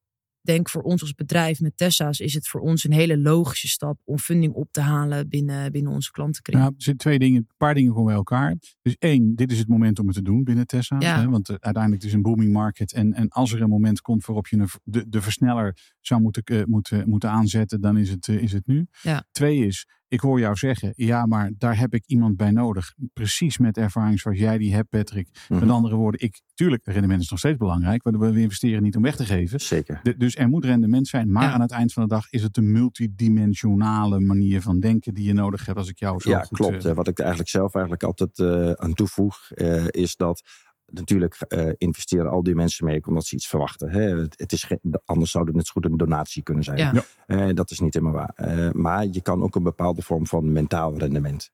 denk 0.42 0.70
voor 0.70 0.82
ons 0.82 1.02
als 1.02 1.14
bedrijf 1.14 1.60
met 1.60 1.78
Tessa's 1.78 2.20
is 2.20 2.34
het 2.34 2.48
voor 2.48 2.62
ons 2.62 2.84
een 2.84 2.94
hele 2.94 3.18
logische 3.18 3.68
stap 3.68 4.00
om 4.04 4.18
funding 4.18 4.54
op 4.54 4.68
te 4.72 4.82
halen 4.82 5.30
binnen, 5.30 5.72
binnen 5.72 5.92
onze 5.92 6.12
klantenkring. 6.12 6.60
Nou, 6.60 6.70
er 6.78 6.82
zitten 6.82 6.98
twee 6.98 7.20
dingen, 7.20 7.38
een 7.38 7.58
paar 7.58 7.74
dingen 7.74 7.92
komen 7.92 8.06
bij 8.06 8.16
elkaar. 8.16 8.56
Dus 8.82 8.96
één, 9.00 9.36
dit 9.36 9.52
is 9.52 9.60
het 9.60 9.68
moment 9.68 10.00
om 10.00 10.06
het 10.06 10.16
te 10.16 10.22
doen 10.22 10.44
binnen 10.44 10.68
Tessa's. 10.68 11.04
Ja. 11.04 11.20
Hè? 11.20 11.30
Want 11.30 11.50
uh, 11.50 11.56
uiteindelijk 11.60 12.04
is 12.04 12.10
het 12.10 12.18
een 12.18 12.32
booming 12.32 12.52
market. 12.52 12.94
En, 12.94 13.14
en 13.14 13.30
als 13.30 13.54
er 13.54 13.62
een 13.62 13.70
moment 13.70 14.02
komt 14.02 14.26
waarop 14.26 14.48
je 14.48 14.58
een, 14.58 14.70
de, 14.84 15.10
de 15.10 15.22
versneller 15.22 15.78
zou 16.00 16.22
moeten, 16.22 16.44
uh, 16.46 16.64
moeten, 16.64 17.10
moeten 17.10 17.30
aanzetten, 17.30 17.82
dan 17.82 17.98
is 17.98 18.10
het, 18.10 18.28
uh, 18.28 18.42
is 18.42 18.52
het 18.52 18.68
nu. 18.68 18.88
Ja. 19.02 19.26
Twee 19.32 19.66
is, 19.66 19.88
ik 20.10 20.20
hoor 20.20 20.40
jou 20.40 20.56
zeggen, 20.56 20.94
ja, 20.96 21.26
maar 21.26 21.52
daar 21.58 21.78
heb 21.78 21.94
ik 21.94 22.04
iemand 22.06 22.38
bij 22.38 22.52
nodig. 22.52 22.94
Precies 23.14 23.58
met 23.58 23.78
ervaring 23.78 24.20
zoals 24.20 24.38
jij 24.38 24.58
die 24.58 24.74
hebt, 24.74 24.90
Patrick. 24.90 25.30
Met 25.50 25.60
mhm. 25.60 25.70
andere 25.70 25.96
woorden, 25.96 26.22
ik, 26.22 26.42
tuurlijk, 26.54 26.86
rendement 26.86 27.22
is 27.22 27.30
nog 27.30 27.40
steeds 27.40 27.58
belangrijk. 27.58 28.04
Maar 28.04 28.20
we 28.20 28.42
investeren 28.42 28.84
niet 28.84 28.96
om 28.96 29.02
weg 29.02 29.16
te 29.16 29.26
geven. 29.26 29.60
Zeker. 29.60 30.16
dus 30.18 30.36
er 30.36 30.50
moet 30.50 30.66
rendement 30.66 31.08
zijn. 31.08 31.32
Maar 31.32 31.52
aan 31.52 31.62
het 31.62 31.72
eind 31.72 31.94
van 31.94 32.04
de 32.04 32.10
dag 32.10 32.30
is 32.30 32.44
het 32.44 32.58
een 32.58 32.72
multidimensionale 32.72 34.20
manier 34.20 34.62
van 34.62 34.80
denken 34.80 35.14
die 35.14 35.26
je 35.26 35.34
nodig 35.34 35.66
hebt. 35.66 35.78
Als 35.78 35.90
ik 35.90 36.00
jou 36.00 36.20
zo 36.20 36.30
ja, 36.30 36.40
goed... 36.40 36.58
klopt. 36.58 36.86
Uh, 36.86 36.94
wat 36.94 37.08
ik 37.08 37.20
eigenlijk 37.20 37.50
zelf 37.50 37.74
eigenlijk 37.74 38.04
altijd 38.04 38.38
uh, 38.40 38.72
aan 38.72 38.94
toevoeg, 38.94 39.38
uh, 39.56 39.86
is 39.90 40.16
dat 40.16 40.44
natuurlijk 40.92 41.38
uh, 41.48 41.70
investeren 41.78 42.32
al 42.32 42.44
die 42.44 42.56
mensen 42.56 42.86
mee 42.86 43.06
omdat 43.06 43.26
ze 43.26 43.36
iets 43.36 43.48
verwachten. 43.48 43.90
Hè? 43.90 44.18
Het, 44.18 44.52
is 44.52 44.68
anders 45.06 45.32
zou 45.32 45.46
het 45.46 45.56
net 45.56 45.66
zo 45.66 45.72
goed 45.72 45.86
een 45.86 45.98
donatie 45.98 46.44
kunnen 46.44 46.64
zijn. 46.64 46.78
Ja. 46.78 47.04
Uh, 47.28 47.50
dat 47.54 47.72
is 47.72 47.80
niet 47.80 47.94
helemaal 47.94 48.14
waar. 48.14 48.58
Uh, 48.58 48.72
maar 48.72 49.06
je 49.06 49.22
kan 49.22 49.44
ook 49.44 49.56
een 49.56 49.64
bepaalde 49.64 50.02
vorm 50.02 50.28
van 50.28 50.52
mentaal 50.52 50.98
rendement 50.98 51.52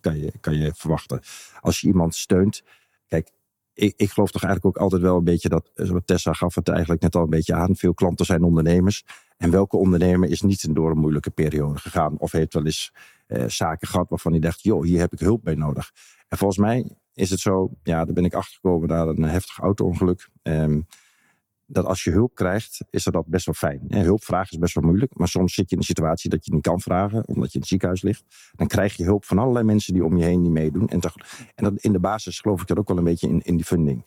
kan 0.00 0.18
je, 0.18 0.32
kan 0.40 0.54
je 0.54 0.72
verwachten. 0.74 1.20
Als 1.60 1.80
je 1.80 1.86
iemand 1.86 2.14
steunt. 2.14 2.62
Kijk, 3.06 3.30
ik, 3.74 3.94
ik, 3.96 4.10
geloof 4.10 4.30
toch 4.30 4.44
eigenlijk 4.44 4.76
ook 4.76 4.82
altijd 4.82 5.02
wel 5.02 5.16
een 5.16 5.24
beetje 5.24 5.48
dat, 5.48 5.70
zoals 5.74 6.02
Tessa 6.04 6.32
gaf 6.32 6.54
het 6.54 6.68
eigenlijk 6.68 7.02
net 7.02 7.16
al 7.16 7.22
een 7.22 7.30
beetje 7.30 7.54
aan. 7.54 7.76
Veel 7.76 7.94
klanten 7.94 8.26
zijn 8.26 8.42
ondernemers. 8.42 9.04
En 9.36 9.50
welke 9.50 9.76
ondernemer 9.76 10.30
is 10.30 10.40
niet 10.40 10.74
door 10.74 10.90
een 10.90 10.98
moeilijke 10.98 11.30
periode 11.30 11.78
gegaan? 11.78 12.18
Of 12.18 12.32
heeft 12.32 12.54
wel 12.54 12.64
eens 12.64 12.92
zaken 13.46 13.88
gehad 13.88 14.08
waarvan 14.08 14.32
hij 14.32 14.40
dacht, 14.40 14.62
joh, 14.62 14.84
hier 14.84 15.00
heb 15.00 15.12
ik 15.12 15.20
hulp 15.20 15.44
bij 15.44 15.54
nodig. 15.54 15.92
En 16.30 16.38
volgens 16.38 16.58
mij 16.58 16.86
is 17.20 17.30
het 17.30 17.40
zo, 17.40 17.70
ja, 17.82 18.04
daar 18.04 18.14
ben 18.14 18.24
ik 18.24 18.34
achtergekomen 18.34 18.88
na 18.88 19.06
een 19.06 19.22
heftig 19.22 19.58
auto-ongeluk. 19.58 20.28
Um, 20.42 20.86
dat 21.66 21.84
als 21.84 22.04
je 22.04 22.10
hulp 22.10 22.34
krijgt, 22.34 22.84
is 22.90 23.04
dat 23.04 23.26
best 23.26 23.46
wel 23.46 23.54
fijn. 23.54 23.80
hulp 23.88 24.24
vragen 24.24 24.50
is 24.50 24.58
best 24.58 24.74
wel 24.74 24.84
moeilijk, 24.84 25.18
maar 25.18 25.28
soms 25.28 25.54
zit 25.54 25.68
je 25.68 25.74
in 25.74 25.80
een 25.80 25.86
situatie 25.86 26.30
dat 26.30 26.44
je 26.44 26.54
niet 26.54 26.62
kan 26.62 26.80
vragen, 26.80 27.28
omdat 27.28 27.46
je 27.48 27.54
in 27.54 27.60
het 27.60 27.68
ziekenhuis 27.68 28.02
ligt. 28.02 28.52
Dan 28.56 28.66
krijg 28.66 28.96
je 28.96 29.04
hulp 29.04 29.24
van 29.24 29.38
allerlei 29.38 29.64
mensen 29.64 29.92
die 29.92 30.04
om 30.04 30.16
je 30.16 30.24
heen 30.24 30.42
niet 30.42 30.50
meedoen. 30.50 30.88
En, 30.88 31.00
en 31.54 31.64
dat, 31.64 31.82
in 31.82 31.92
de 31.92 32.00
basis 32.00 32.40
geloof 32.40 32.60
ik 32.60 32.66
dat 32.66 32.78
ook 32.78 32.88
wel 32.88 32.98
een 32.98 33.04
beetje 33.04 33.28
in, 33.28 33.40
in 33.40 33.56
die 33.56 33.64
funding. 33.64 34.04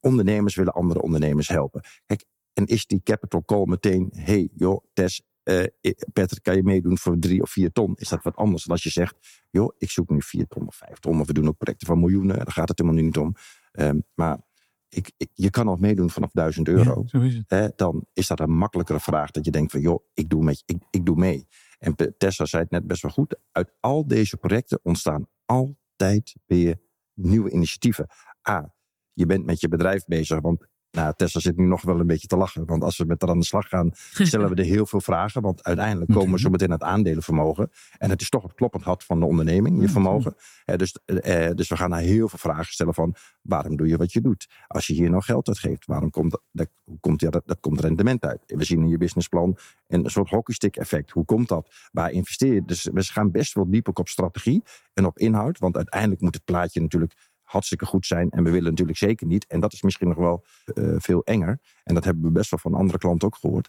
Ondernemers 0.00 0.54
willen 0.54 0.72
andere 0.72 1.02
ondernemers 1.02 1.48
helpen. 1.48 1.80
Kijk, 2.06 2.24
en 2.52 2.66
is 2.66 2.86
die 2.86 3.00
capital 3.04 3.44
call 3.44 3.64
meteen, 3.64 4.12
hey 4.14 4.48
joh, 4.54 4.84
Tess, 4.92 5.22
uh, 5.44 5.64
Patrick, 6.12 6.42
kan 6.42 6.56
je 6.56 6.62
meedoen 6.62 6.98
voor 6.98 7.18
drie 7.18 7.42
of 7.42 7.50
vier 7.50 7.72
ton? 7.72 7.94
Is 7.94 8.08
dat 8.08 8.22
wat 8.22 8.36
anders 8.36 8.64
dan 8.64 8.72
als 8.72 8.82
je 8.82 8.90
zegt, 8.90 9.44
joh, 9.50 9.74
ik 9.78 9.90
zoek 9.90 10.10
nu 10.10 10.22
vier 10.22 10.46
ton 10.46 10.66
of 10.66 10.74
vijf 10.74 10.98
ton. 10.98 11.20
Of 11.20 11.26
we 11.26 11.32
doen 11.32 11.48
ook 11.48 11.56
projecten 11.56 11.86
van 11.86 12.00
miljoenen. 12.00 12.36
Daar 12.36 12.52
gaat 12.52 12.68
het 12.68 12.78
helemaal 12.78 13.02
niet 13.02 13.16
om. 13.16 13.34
Um, 13.72 14.04
maar 14.14 14.40
ik, 14.88 15.12
ik, 15.16 15.30
je 15.34 15.50
kan 15.50 15.68
al 15.68 15.76
meedoen 15.76 16.10
vanaf 16.10 16.30
duizend 16.32 16.68
euro. 16.68 17.04
Ja, 17.06 17.20
is 17.20 17.70
dan 17.76 18.06
is 18.12 18.26
dat 18.26 18.40
een 18.40 18.56
makkelijkere 18.56 19.00
vraag 19.00 19.30
dat 19.30 19.44
je 19.44 19.50
denkt 19.50 19.70
van, 19.70 19.80
joh, 19.80 20.04
ik 20.14 20.28
doe, 20.28 20.44
met, 20.44 20.62
ik, 20.66 20.82
ik 20.90 21.06
doe 21.06 21.16
mee. 21.16 21.46
En 21.78 21.94
Tessa 22.18 22.44
zei 22.44 22.62
het 22.62 22.70
net 22.70 22.86
best 22.86 23.02
wel 23.02 23.10
goed. 23.10 23.38
Uit 23.52 23.72
al 23.80 24.06
deze 24.06 24.36
projecten 24.36 24.80
ontstaan 24.82 25.28
altijd 25.44 26.36
weer 26.46 26.80
nieuwe 27.14 27.50
initiatieven. 27.50 28.06
A, 28.48 28.74
je 29.12 29.26
bent 29.26 29.44
met 29.44 29.60
je 29.60 29.68
bedrijf 29.68 30.04
bezig, 30.04 30.40
want 30.40 30.66
nou, 30.92 31.12
Tesla 31.16 31.40
zit 31.40 31.56
nu 31.56 31.64
nog 31.66 31.82
wel 31.82 32.00
een 32.00 32.06
beetje 32.06 32.26
te 32.26 32.36
lachen. 32.36 32.66
Want 32.66 32.82
als 32.84 32.96
we 32.96 33.04
met 33.04 33.20
haar 33.20 33.30
aan 33.30 33.38
de 33.38 33.44
slag 33.44 33.68
gaan, 33.68 33.90
stellen 34.12 34.48
we 34.48 34.54
er 34.54 34.64
heel 34.64 34.86
veel 34.86 35.00
vragen. 35.00 35.42
Want 35.42 35.62
uiteindelijk 35.64 36.10
komen 36.10 36.32
we 36.32 36.38
zo 36.38 36.50
meteen 36.50 36.70
het 36.70 36.82
aandelenvermogen. 36.82 37.70
En 37.98 38.10
het 38.10 38.20
is 38.20 38.28
toch 38.28 38.42
het 38.42 38.54
kloppend 38.54 38.84
hart 38.84 39.04
van 39.04 39.20
de 39.20 39.26
onderneming, 39.26 39.80
je 39.80 39.88
vermogen. 39.88 40.34
dus, 40.76 40.98
eh, 41.04 41.50
dus 41.54 41.68
we 41.68 41.76
gaan 41.76 41.90
naar 41.90 42.00
heel 42.00 42.28
veel 42.28 42.38
vragen 42.38 42.72
stellen 42.72 42.94
van... 42.94 43.14
waarom 43.42 43.76
doe 43.76 43.88
je 43.88 43.96
wat 43.96 44.12
je 44.12 44.20
doet? 44.20 44.48
Als 44.66 44.86
je 44.86 44.92
hier 44.92 45.10
nog 45.10 45.24
geld 45.24 45.48
uitgeeft, 45.48 45.86
waarom 45.86 46.10
komt, 46.10 46.38
dat, 46.50 46.68
hoe 46.84 47.00
komt, 47.00 47.20
ja, 47.20 47.30
dat, 47.30 47.42
dat 47.46 47.60
komt 47.60 47.80
rendement 47.80 48.24
uit? 48.24 48.40
We 48.46 48.64
zien 48.64 48.80
in 48.80 48.88
je 48.88 48.98
businessplan 48.98 49.56
een 49.86 50.10
soort 50.10 50.30
hockeystick 50.30 50.76
effect. 50.76 51.10
Hoe 51.10 51.24
komt 51.24 51.48
dat? 51.48 51.88
Waar 51.92 52.10
investeer 52.10 52.54
je? 52.54 52.64
Dus 52.64 52.88
we 52.92 53.02
gaan 53.02 53.30
best 53.30 53.54
wel 53.54 53.70
diep 53.70 53.98
op 53.98 54.08
strategie 54.08 54.62
en 54.94 55.06
op 55.06 55.18
inhoud. 55.18 55.58
Want 55.58 55.76
uiteindelijk 55.76 56.20
moet 56.20 56.34
het 56.34 56.44
plaatje 56.44 56.80
natuurlijk 56.80 57.14
hartstikke 57.52 57.86
goed 57.86 58.06
zijn. 58.06 58.30
En 58.30 58.44
we 58.44 58.50
willen 58.50 58.70
natuurlijk 58.70 58.98
zeker 58.98 59.26
niet. 59.26 59.46
En 59.46 59.60
dat 59.60 59.72
is 59.72 59.82
misschien 59.82 60.08
nog 60.08 60.16
wel 60.16 60.44
uh, 60.74 60.94
veel 60.98 61.24
enger. 61.24 61.58
En 61.84 61.94
dat 61.94 62.04
hebben 62.04 62.22
we 62.24 62.30
best 62.30 62.50
wel 62.50 62.58
van 62.58 62.74
andere 62.74 62.98
klanten 62.98 63.26
ook 63.28 63.36
gehoord. 63.36 63.68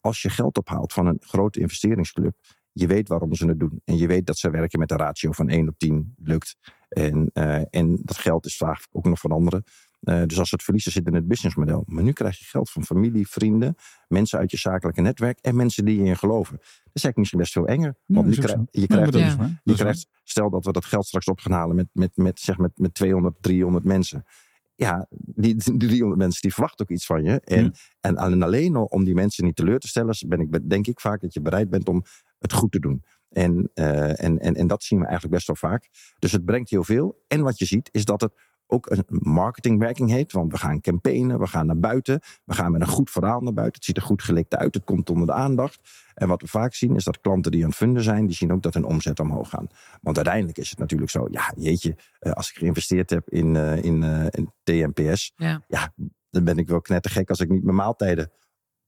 Als 0.00 0.22
je 0.22 0.30
geld 0.30 0.58
ophaalt 0.58 0.92
van 0.92 1.06
een 1.06 1.18
grote 1.20 1.60
investeringsclub. 1.60 2.36
Je 2.72 2.86
weet 2.86 3.08
waarom 3.08 3.34
ze 3.34 3.46
het 3.46 3.58
doen. 3.60 3.80
En 3.84 3.96
je 3.96 4.06
weet 4.06 4.26
dat 4.26 4.38
ze 4.38 4.50
werken 4.50 4.78
met 4.78 4.90
een 4.90 4.96
ratio 4.96 5.32
van 5.32 5.48
1 5.48 5.68
op 5.68 5.78
10 5.78 6.14
lukt. 6.16 6.56
En, 6.88 7.30
uh, 7.34 7.62
en 7.70 7.98
dat 8.02 8.18
geld 8.18 8.46
is 8.46 8.56
vaak 8.56 8.86
ook 8.92 9.04
nog 9.04 9.20
van 9.20 9.30
anderen. 9.30 9.64
Uh, 10.02 10.22
dus 10.26 10.38
als 10.38 10.50
het 10.50 10.62
verliezen 10.62 10.92
zit 10.92 11.06
in 11.06 11.14
het 11.14 11.28
businessmodel. 11.28 11.82
Maar 11.86 12.02
nu 12.02 12.12
krijg 12.12 12.38
je 12.38 12.44
geld 12.44 12.70
van 12.70 12.84
familie, 12.84 13.28
vrienden, 13.28 13.74
mensen 14.08 14.38
uit 14.38 14.50
je 14.50 14.56
zakelijke 14.56 15.00
netwerk 15.00 15.38
en 15.40 15.56
mensen 15.56 15.84
die 15.84 15.98
je 15.98 16.04
in 16.04 16.16
geloven. 16.16 16.56
Dat 16.56 16.66
is 16.92 17.04
eigenlijk 17.04 17.16
misschien 17.16 17.38
best 17.38 17.52
veel 17.52 17.66
enger. 17.66 17.96
Want 18.06 18.38
krijg, 18.38 18.60
je 18.70 18.86
krijgt, 18.86 19.14
ja, 19.14 19.60
je 19.62 19.74
krijgt, 19.74 20.06
stel 20.24 20.50
dat 20.50 20.64
we 20.64 20.72
dat 20.72 20.84
geld 20.84 21.06
straks 21.06 21.26
op 21.26 21.40
gaan 21.40 21.52
halen 21.52 21.76
met, 21.76 21.88
met, 21.92 22.16
met, 22.16 22.40
zeg 22.40 22.58
met, 22.58 22.70
met 22.74 22.94
200, 22.94 23.36
300 23.40 23.84
mensen. 23.84 24.24
Ja, 24.74 25.06
die, 25.10 25.56
die 25.56 25.76
300 25.76 26.20
mensen 26.20 26.42
die 26.42 26.52
verwachten 26.52 26.84
ook 26.84 26.90
iets 26.90 27.06
van 27.06 27.24
je. 27.24 27.40
En, 27.40 27.64
ja. 27.64 27.72
en 28.00 28.42
alleen 28.42 28.76
al 28.76 28.84
om 28.84 29.04
die 29.04 29.14
mensen 29.14 29.44
niet 29.44 29.56
teleur 29.56 29.78
te 29.78 29.88
stellen, 29.88 30.16
ben 30.26 30.40
ik, 30.40 30.70
denk 30.70 30.86
ik 30.86 31.00
vaak 31.00 31.20
dat 31.20 31.34
je 31.34 31.40
bereid 31.40 31.70
bent 31.70 31.88
om 31.88 32.04
het 32.38 32.52
goed 32.52 32.72
te 32.72 32.78
doen. 32.78 33.02
En, 33.28 33.70
uh, 33.74 34.24
en, 34.24 34.38
en, 34.38 34.54
en 34.54 34.66
dat 34.66 34.82
zien 34.82 34.98
we 34.98 35.04
eigenlijk 35.04 35.34
best 35.34 35.46
wel 35.46 35.56
vaak. 35.56 35.88
Dus 36.18 36.32
het 36.32 36.44
brengt 36.44 36.70
heel 36.70 36.84
veel. 36.84 37.22
En 37.28 37.42
wat 37.42 37.58
je 37.58 37.64
ziet 37.64 37.88
is 37.92 38.04
dat 38.04 38.20
het 38.20 38.32
ook 38.72 38.90
een 38.90 39.04
marketingwerking 39.08 40.10
heeft. 40.10 40.32
Want 40.32 40.52
we 40.52 40.58
gaan 40.58 40.80
campaignen, 40.80 41.38
we 41.38 41.46
gaan 41.46 41.66
naar 41.66 41.78
buiten. 41.78 42.20
We 42.44 42.54
gaan 42.54 42.72
met 42.72 42.80
een 42.80 42.86
goed 42.86 43.10
verhaal 43.10 43.40
naar 43.40 43.52
buiten. 43.52 43.74
Het 43.74 43.84
ziet 43.84 43.96
er 43.96 44.02
goed 44.02 44.22
gelikt 44.22 44.56
uit, 44.56 44.74
het 44.74 44.84
komt 44.84 45.10
onder 45.10 45.26
de 45.26 45.32
aandacht. 45.32 45.80
En 46.14 46.28
wat 46.28 46.40
we 46.40 46.48
vaak 46.48 46.74
zien 46.74 46.96
is 46.96 47.04
dat 47.04 47.20
klanten 47.20 47.52
die 47.52 47.62
aan 47.62 47.68
het 47.68 47.78
funden 47.78 48.02
zijn, 48.02 48.26
die 48.26 48.36
zien 48.36 48.52
ook 48.52 48.62
dat 48.62 48.74
hun 48.74 48.84
omzet 48.84 49.20
omhoog 49.20 49.48
gaan. 49.48 49.66
Want 50.00 50.16
uiteindelijk 50.16 50.58
is 50.58 50.70
het 50.70 50.78
natuurlijk 50.78 51.10
zo, 51.10 51.26
ja 51.30 51.52
jeetje, 51.56 51.96
als 52.18 52.50
ik 52.50 52.56
geïnvesteerd 52.56 53.10
heb 53.10 53.28
in, 53.28 53.54
uh, 53.54 53.82
in, 53.82 54.02
in 54.30 54.52
TMPS, 54.62 55.32
ja. 55.36 55.64
ja, 55.68 55.92
dan 56.30 56.44
ben 56.44 56.56
ik 56.56 56.68
wel 56.68 56.80
knettergek 56.80 57.28
als 57.28 57.40
ik 57.40 57.48
niet 57.48 57.64
mijn 57.64 57.76
maaltijden 57.76 58.30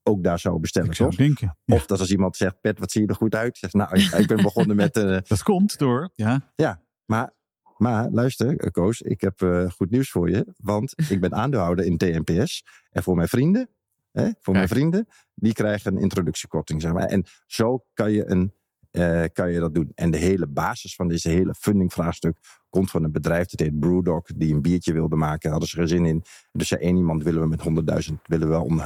ook 0.03 0.23
daar 0.23 0.39
zou 0.39 0.59
bestellen. 0.59 0.89
Ik 0.89 0.95
zou 0.95 1.09
toch? 1.09 1.19
denken. 1.19 1.57
Ja. 1.65 1.75
Of 1.75 1.85
dat 1.85 1.99
als 1.99 2.11
iemand 2.11 2.37
zegt, 2.37 2.61
Pet, 2.61 2.79
wat 2.79 2.91
zie 2.91 3.01
je 3.01 3.07
er 3.07 3.15
goed 3.15 3.35
uit? 3.35 3.57
Zeg, 3.57 3.73
nou, 3.73 3.99
ik 3.99 4.27
ben 4.27 4.41
begonnen 4.41 4.75
met... 4.75 4.97
Uh, 4.97 5.17
dat 5.27 5.43
komt 5.43 5.77
door, 5.77 6.09
ja. 6.15 6.51
Ja, 6.55 6.81
maar 7.05 7.33
maar 7.77 8.09
luister, 8.11 8.71
Koos, 8.71 9.01
ik 9.01 9.21
heb 9.21 9.41
uh, 9.41 9.69
goed 9.69 9.89
nieuws 9.89 10.09
voor 10.09 10.29
je. 10.29 10.53
Want 10.57 10.93
ik 11.09 11.19
ben 11.19 11.33
aandeelhouder 11.33 11.85
in 11.85 11.97
TNPS. 11.97 12.65
En 12.91 13.03
voor 13.03 13.15
mijn 13.15 13.27
vrienden, 13.27 13.69
hè, 14.11 14.29
voor 14.39 14.53
mijn 14.53 14.67
vrienden, 14.67 15.07
die 15.33 15.53
krijgen 15.53 15.95
een 15.95 16.01
introductiekorting. 16.01 16.81
Zeg 16.81 16.93
maar. 16.93 17.05
En 17.05 17.25
zo 17.45 17.85
kan 17.93 18.11
je, 18.11 18.29
een, 18.29 18.53
uh, 18.91 19.23
kan 19.33 19.51
je 19.51 19.59
dat 19.59 19.73
doen. 19.73 19.91
En 19.95 20.11
de 20.11 20.17
hele 20.17 20.47
basis 20.47 20.95
van 20.95 21.07
deze 21.07 21.29
hele 21.29 21.53
fundingvraagstuk 21.53 22.37
komt 22.75 22.91
van 22.91 23.03
een 23.03 23.11
bedrijf 23.11 23.47
dat 23.47 23.59
heet 23.59 23.79
Brewdog, 23.79 24.23
die 24.35 24.53
een 24.53 24.61
biertje 24.61 24.93
wilde 24.93 25.15
maken. 25.15 25.39
Daar 25.41 25.51
hadden 25.51 25.69
ze 25.69 25.81
er 25.81 25.87
zin 25.87 26.05
in. 26.05 26.23
Dus 26.51 26.67
zei 26.67 26.81
één 26.81 26.95
iemand 26.95 27.23
willen 27.23 27.41
we 27.41 27.47
met 27.47 28.09
100.000 28.09 28.13
willen 28.23 28.49
we 28.49 28.59
om 28.59 28.81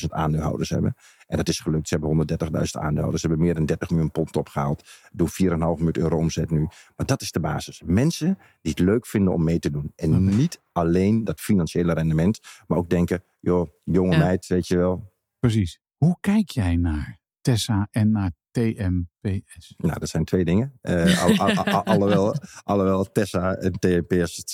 100.000 0.00 0.06
aandeelhouders 0.08 0.70
hebben. 0.70 0.94
En 1.26 1.36
dat 1.36 1.48
is 1.48 1.60
gelukt. 1.60 1.88
Ze 1.88 1.98
hebben 1.98 2.26
130.000 2.38 2.48
aandeelhouders. 2.70 3.22
Ze 3.22 3.28
hebben 3.28 3.46
meer 3.46 3.54
dan 3.54 3.64
30 3.64 3.90
miljoen 3.90 4.10
pond 4.10 4.36
opgehaald. 4.36 4.82
Doen 5.12 5.28
4,5 5.28 5.34
miljoen 5.56 5.98
euro 5.98 6.16
omzet 6.16 6.50
nu. 6.50 6.60
Maar 6.96 7.06
dat 7.06 7.20
is 7.20 7.32
de 7.32 7.40
basis. 7.40 7.82
Mensen 7.84 8.38
die 8.60 8.72
het 8.72 8.78
leuk 8.78 9.06
vinden 9.06 9.32
om 9.32 9.44
mee 9.44 9.58
te 9.58 9.70
doen. 9.70 9.92
En 9.96 10.08
okay. 10.08 10.34
niet 10.34 10.60
alleen 10.72 11.24
dat 11.24 11.40
financiële 11.40 11.92
rendement, 11.92 12.40
maar 12.66 12.78
ook 12.78 12.90
denken, 12.90 13.22
joh, 13.40 13.68
jonge 13.84 14.12
ja. 14.12 14.18
meid, 14.18 14.46
weet 14.46 14.66
je 14.66 14.76
wel. 14.76 15.12
Precies. 15.38 15.80
Hoe 15.96 16.16
kijk 16.20 16.50
jij 16.50 16.76
naar 16.76 17.21
Tessa 17.42 17.88
en 17.90 18.10
naar 18.10 18.32
TMPS? 18.50 19.74
Nou, 19.76 19.98
dat 19.98 20.08
zijn 20.08 20.24
twee 20.24 20.44
dingen. 20.44 20.78
Uh, 20.82 21.22
al, 21.22 21.36
al, 21.36 21.64
al, 21.64 21.84
alhoewel, 21.84 22.34
alhoewel 22.62 23.12
Tessa 23.12 23.54
en 23.54 23.72
TMPS. 23.72 24.44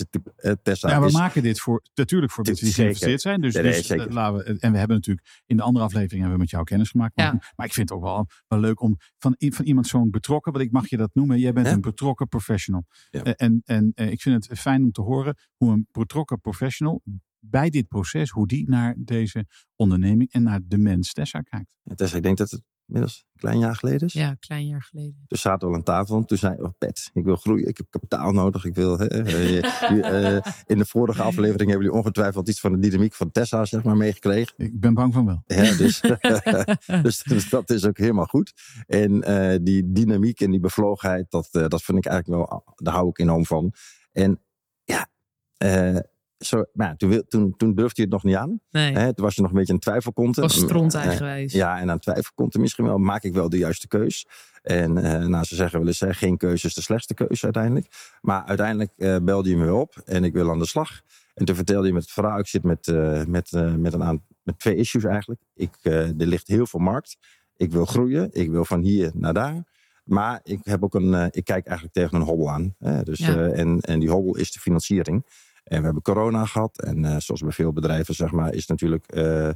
Tessa 0.63 0.89
ja, 0.89 1.01
we 1.01 1.07
is, 1.07 1.13
maken 1.13 1.43
dit 1.43 1.61
voor, 1.61 1.83
natuurlijk 1.95 2.33
voor 2.33 2.45
mensen 2.45 2.65
die 2.65 2.75
geïnvesteerd 2.75 3.21
zijn. 3.21 3.41
Dus, 3.41 3.55
Nee, 3.55 3.63
nee, 3.63 3.73
dus 3.73 3.87
zeker. 3.87 4.13
laten 4.13 4.39
we, 4.39 4.59
en 4.59 4.73
we 4.73 4.79
hebben 4.79 4.97
natuurlijk 4.97 5.43
in 5.47 5.57
de 5.57 5.63
andere 5.63 5.85
aflevering 5.85 6.21
hebben 6.21 6.33
we 6.33 6.43
met 6.43 6.51
jou 6.51 6.65
kennis 6.65 6.91
gemaakt. 6.91 7.13
Ja. 7.15 7.33
Maar, 7.33 7.53
maar 7.57 7.67
ik 7.67 7.73
vind 7.73 7.89
het 7.89 7.99
ook 7.99 8.05
wel, 8.05 8.27
wel 8.49 8.61
leuk 8.61 8.81
om 8.81 8.97
van, 9.19 9.35
van 9.39 9.65
iemand 9.65 9.87
zo'n 9.87 10.11
betrokken, 10.11 10.53
wat 10.53 10.63
ik 10.63 10.71
mag 10.71 10.89
je 10.89 10.97
dat 10.97 11.15
noemen. 11.15 11.39
Jij 11.39 11.53
bent 11.53 11.67
een 11.67 11.81
betrokken 11.81 12.29
professional. 12.29 12.85
Ja. 13.11 13.23
Eh, 13.23 13.33
en 13.37 13.63
en 13.65 13.93
eh, 13.95 14.11
ik 14.11 14.23
vind 14.23 14.49
het 14.49 14.59
fijn 14.59 14.83
om 14.83 14.93
te 14.93 15.01
horen 15.01 15.37
hoe 15.57 15.73
een 15.73 15.89
betrokken 15.93 16.41
professional 16.41 17.03
bij 17.41 17.71
dit 17.71 17.89
proces, 17.89 18.31
hoe 18.31 18.47
die 18.47 18.69
naar 18.69 18.95
deze 18.99 19.47
onderneming 19.77 20.33
en 20.33 20.43
naar 20.43 20.61
de 20.65 20.79
mens 20.79 21.13
Tessa 21.13 21.41
kijkt. 21.41 21.71
Tessa, 21.95 22.17
ik 22.17 22.23
denk 22.23 22.37
dat 22.37 22.51
het 22.51 22.63
inmiddels 22.89 23.27
een 23.33 23.41
klein 23.41 23.59
jaar 23.59 23.77
geleden 23.77 24.07
is. 24.07 24.13
Ja, 24.13 24.31
een 24.31 24.39
klein 24.39 24.67
jaar 24.67 24.83
geleden. 24.83 25.25
Dus 25.27 25.41
zaten 25.41 25.69
we 25.69 25.73
al 25.73 25.79
aan 25.79 25.85
tafel. 25.85 26.17
En 26.17 26.25
toen 26.25 26.39
zei 26.39 26.57
oh, 26.61 26.71
Pet, 26.79 27.11
ik 27.13 27.25
wil 27.25 27.37
groeien. 27.37 27.69
Ik 27.69 27.77
heb 27.77 27.87
kapitaal 27.91 28.33
nodig. 28.33 28.65
Ik 28.65 28.75
wil, 28.75 28.99
hè, 28.99 29.07
eh, 29.07 29.33
jullie, 29.33 30.03
eh, 30.03 30.53
in 30.67 30.79
de 30.79 30.87
vorige 30.87 31.23
aflevering 31.23 31.71
hebben 31.71 31.87
jullie 31.87 31.93
ongetwijfeld 31.93 32.49
iets 32.49 32.61
van 32.61 32.73
de 32.73 32.79
dynamiek 32.79 33.15
van 33.15 33.31
Tessa 33.31 33.65
zeg 33.65 33.83
maar, 33.83 33.97
meegekregen. 33.97 34.55
Ik 34.57 34.81
ben 34.81 34.95
bang 34.95 35.15
van 35.15 35.27
wel. 35.27 35.43
Ja, 35.47 35.77
dus, 35.77 36.01
dus, 37.03 37.23
dus 37.23 37.49
dat 37.49 37.71
is 37.71 37.87
ook 37.87 37.99
helemaal 37.99 38.27
goed. 38.27 38.53
En 38.87 39.23
eh, 39.23 39.59
die 39.63 39.93
dynamiek 39.93 40.41
en 40.41 40.51
die 40.51 40.61
bevlogenheid, 40.61 41.31
dat, 41.31 41.49
eh, 41.53 41.69
dat 41.69 41.83
vind 41.83 41.99
ik 41.99 42.07
eigenlijk 42.07 42.51
wel, 42.51 42.63
daar 42.77 42.95
hou 42.95 43.09
ik 43.09 43.19
enorm 43.19 43.47
van. 43.47 43.73
En 44.13 44.41
ja, 44.85 45.09
eh, 45.57 45.99
zo, 46.39 46.65
nou, 46.73 46.97
toen, 46.97 47.25
toen, 47.29 47.57
toen 47.57 47.75
durfde 47.75 47.95
je 47.95 48.03
het 48.03 48.11
nog 48.11 48.23
niet 48.25 48.35
aan. 48.37 48.61
Nee, 48.71 48.93
Hè? 48.93 49.15
Toen 49.15 49.25
was 49.25 49.35
je 49.35 49.43
nog 49.43 49.51
een 49.51 49.57
beetje 49.57 49.73
een 49.73 49.79
twijfelkonte. 49.79 50.41
was 50.41 50.55
stront 50.55 50.95
Eh, 50.95 51.05
eigenwijs. 51.05 51.53
ja, 51.53 51.79
en 51.81 51.91
aan 51.91 51.99
twijfel 51.99 52.33
komt 52.35 52.55
er 52.55 52.61
misschien 52.61 52.85
wel, 52.85 52.99
maak 52.99 53.23
ik 53.23 53.33
wel 53.35 53.49
de 53.49 53.59
juiste 53.59 53.89
keus? 53.89 54.27
En 54.63 54.99
eh, 54.99 55.27
nou, 55.27 55.45
ze 55.45 55.55
zeggen 55.55 55.79
wel 55.79 55.89
eens, 55.89 56.01
hè, 56.01 56.15
geen 56.15 56.37
keuze 56.37 56.67
is 56.67 56.75
de 56.75 56.83
slechtste 56.83 57.15
keuze 57.15 57.45
uiteindelijk. 57.45 58.17
Maar 58.21 58.45
uiteindelijk 58.45 58.93
eh, 58.97 59.17
belde 59.23 59.51
je 59.51 59.57
me 59.57 59.75
op 59.75 60.03
en 60.05 60.25
ik 60.25 60.33
wil 60.33 60.51
aan 60.51 60.59
de 60.59 60.67
slag. 60.67 61.01
En 61.35 61.45
toen 61.45 61.55
vertelde 61.57 61.87
je 61.87 61.93
met 61.93 62.03
het 62.03 62.13
verhaal, 62.13 62.39
ik 62.39 62.47
zit 62.47 62.63
met, 62.63 62.87
met, 63.27 63.51
met, 63.77 63.93
een 63.93 64.03
aan, 64.03 64.25
met 64.43 64.59
twee 64.59 64.77
issues 64.77 65.05
eigenlijk. 65.05 65.41
Ik, 65.55 65.75
er 65.83 66.13
ligt 66.17 66.49
heel 66.49 66.67
veel 66.67 66.81
markt. 66.81 67.17
Ik 67.57 67.71
wil 67.73 67.85
groeien, 67.85 68.29
ik 68.33 68.51
wil 68.51 68.65
van 68.65 68.81
hier 68.81 69.11
naar 69.15 69.35
daar. 69.35 69.65
Maar 70.05 70.41
ik, 70.43 70.59
heb 70.63 70.85
ook 70.85 70.95
een, 70.95 71.29
ik 71.33 71.45
kijk 71.45 71.67
eigenlijk 71.67 71.97
tegen 71.97 72.17
een 72.21 72.27
hobbel 72.27 72.51
aan. 72.51 72.75
Hè? 72.79 73.03
Dus, 73.03 73.19
Ja. 73.19 73.47
en, 73.49 73.81
en 73.81 73.99
die 74.01 74.11
hobbel 74.11 74.37
is 74.37 74.53
de 74.53 74.61
financiering. 74.61 75.27
En 75.69 75.79
we 75.79 75.85
hebben 75.85 76.03
corona 76.03 76.45
gehad. 76.45 76.83
En 76.83 77.05
eh, 77.05 77.17
zoals 77.19 77.41
bij 77.41 77.53
veel 77.53 77.73
bedrijven, 77.73 78.15
zeg 78.15 78.31
maar, 78.31 78.55
is 78.55 78.67
natuurlijk 78.67 79.07
eh, 79.07 79.49
eh, 79.49 79.55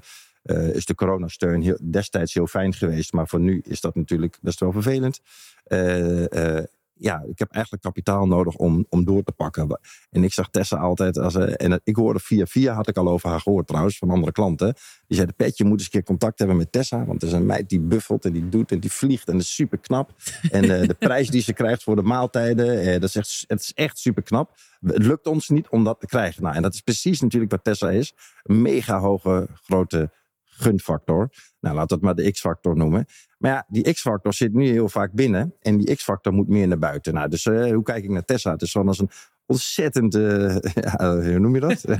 is 0.74 0.84
de 0.84 0.94
coronasteun 0.94 1.62
heel, 1.62 1.78
destijds 1.82 2.34
heel 2.34 2.46
fijn 2.46 2.74
geweest. 2.74 3.12
Maar 3.12 3.28
voor 3.28 3.40
nu 3.40 3.62
is 3.64 3.80
dat 3.80 3.94
natuurlijk 3.94 4.38
best 4.40 4.60
wel 4.60 4.72
vervelend. 4.72 5.20
Ja, 6.94 7.24
ik 7.28 7.38
heb 7.38 7.50
eigenlijk 7.50 7.82
kapitaal 7.82 8.26
nodig 8.26 8.54
om, 8.54 8.86
om 8.88 9.04
door 9.04 9.22
te 9.22 9.32
pakken. 9.32 9.80
En 10.10 10.24
ik 10.24 10.32
zag 10.32 10.50
Tessa 10.50 10.76
altijd, 10.76 11.18
als, 11.18 11.34
en 11.36 11.80
ik 11.84 11.96
hoorde 11.96 12.18
via 12.18 12.46
via, 12.46 12.74
had 12.74 12.88
ik 12.88 12.96
al 12.96 13.08
over 13.08 13.30
haar 13.30 13.40
gehoord 13.40 13.66
trouwens, 13.66 13.98
van 13.98 14.10
andere 14.10 14.32
klanten. 14.32 14.74
Die 15.06 15.16
zeiden, 15.16 15.34
Pet, 15.36 15.56
je 15.56 15.64
moet 15.64 15.72
eens 15.72 15.84
een 15.84 15.90
keer 15.90 16.02
contact 16.02 16.38
hebben 16.38 16.56
met 16.56 16.72
Tessa. 16.72 17.04
Want 17.04 17.22
er 17.22 17.28
is 17.28 17.34
een 17.34 17.46
meid 17.46 17.68
die 17.68 17.80
buffelt 17.80 18.24
en 18.24 18.32
die 18.32 18.48
doet 18.48 18.72
en 18.72 18.80
die 18.80 18.92
vliegt 18.92 19.26
en 19.28 19.32
dat 19.32 19.42
is 19.42 19.54
super 19.54 19.78
knap. 19.78 20.12
En 20.50 20.62
de 20.62 20.96
prijs 20.98 21.30
die 21.30 21.42
ze 21.42 21.52
krijgt 21.52 21.82
voor 21.82 21.96
de 21.96 22.02
maaltijden, 22.02 23.00
dat 23.00 23.08
is 23.08 23.16
echt, 23.16 23.44
het 23.46 23.60
is 23.60 23.72
echt 23.74 23.98
super 23.98 24.22
knap. 24.22 24.50
Het 24.86 25.04
lukt 25.04 25.26
ons 25.26 25.48
niet 25.48 25.68
om 25.68 25.84
dat 25.84 26.00
te 26.00 26.06
krijgen. 26.06 26.42
Nou, 26.42 26.56
en 26.56 26.62
dat 26.62 26.74
is 26.74 26.80
precies 26.80 27.20
natuurlijk 27.20 27.50
wat 27.50 27.64
Tessa 27.64 27.90
is. 27.90 28.14
Een 28.42 28.62
mega 28.62 28.98
hoge, 28.98 29.48
grote 29.54 30.10
gunfactor. 30.44 31.28
Nou, 31.60 31.74
laat 31.74 31.88
dat 31.88 32.00
maar 32.00 32.14
de 32.14 32.30
X-factor 32.30 32.76
noemen. 32.76 33.06
Maar 33.38 33.50
ja, 33.50 33.66
die 33.68 33.92
X-factor 33.92 34.34
zit 34.34 34.52
nu 34.52 34.68
heel 34.68 34.88
vaak 34.88 35.12
binnen. 35.12 35.54
En 35.60 35.78
die 35.78 35.94
X-factor 35.94 36.32
moet 36.32 36.48
meer 36.48 36.68
naar 36.68 36.78
buiten. 36.78 37.14
Nou, 37.14 37.28
dus 37.28 37.46
eh, 37.46 37.72
hoe 37.72 37.82
kijk 37.82 38.04
ik 38.04 38.10
naar 38.10 38.24
Tessa? 38.24 38.50
Het 38.50 38.62
is 38.62 38.72
gewoon 38.72 38.88
als 38.88 38.98
een 38.98 39.10
ontzettend, 39.52 40.14
eh, 40.14 40.56
ja, 40.84 41.20
hoe 41.20 41.38
noem 41.38 41.54
je 41.54 41.60
dat? 41.60 41.84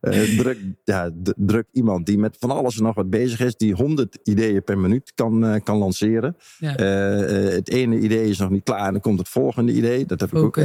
Eh, 0.00 0.38
druk, 0.38 0.58
ja, 0.84 1.10
druk 1.36 1.66
iemand 1.72 2.06
die 2.06 2.18
met 2.18 2.36
van 2.38 2.50
alles 2.50 2.76
en 2.76 2.82
nog 2.82 2.94
wat 2.94 3.10
bezig 3.10 3.40
is. 3.40 3.56
Die 3.56 3.74
100 3.74 4.18
ideeën 4.22 4.62
per 4.62 4.78
minuut 4.78 5.12
kan, 5.14 5.44
eh, 5.46 5.62
kan 5.64 5.76
lanceren. 5.76 6.36
Ja. 6.58 6.76
Eh, 6.76 7.46
eh, 7.46 7.52
het 7.52 7.68
ene 7.68 7.98
idee 7.98 8.28
is 8.28 8.38
nog 8.38 8.50
niet 8.50 8.62
klaar 8.62 8.86
en 8.86 8.92
dan 8.92 9.00
komt 9.00 9.18
het 9.18 9.28
volgende 9.28 9.72
idee. 9.72 10.06
Dat 10.06 10.20
heb 10.20 10.32
ik 10.32 10.38
ook, 10.38 10.56
eh, 10.56 10.64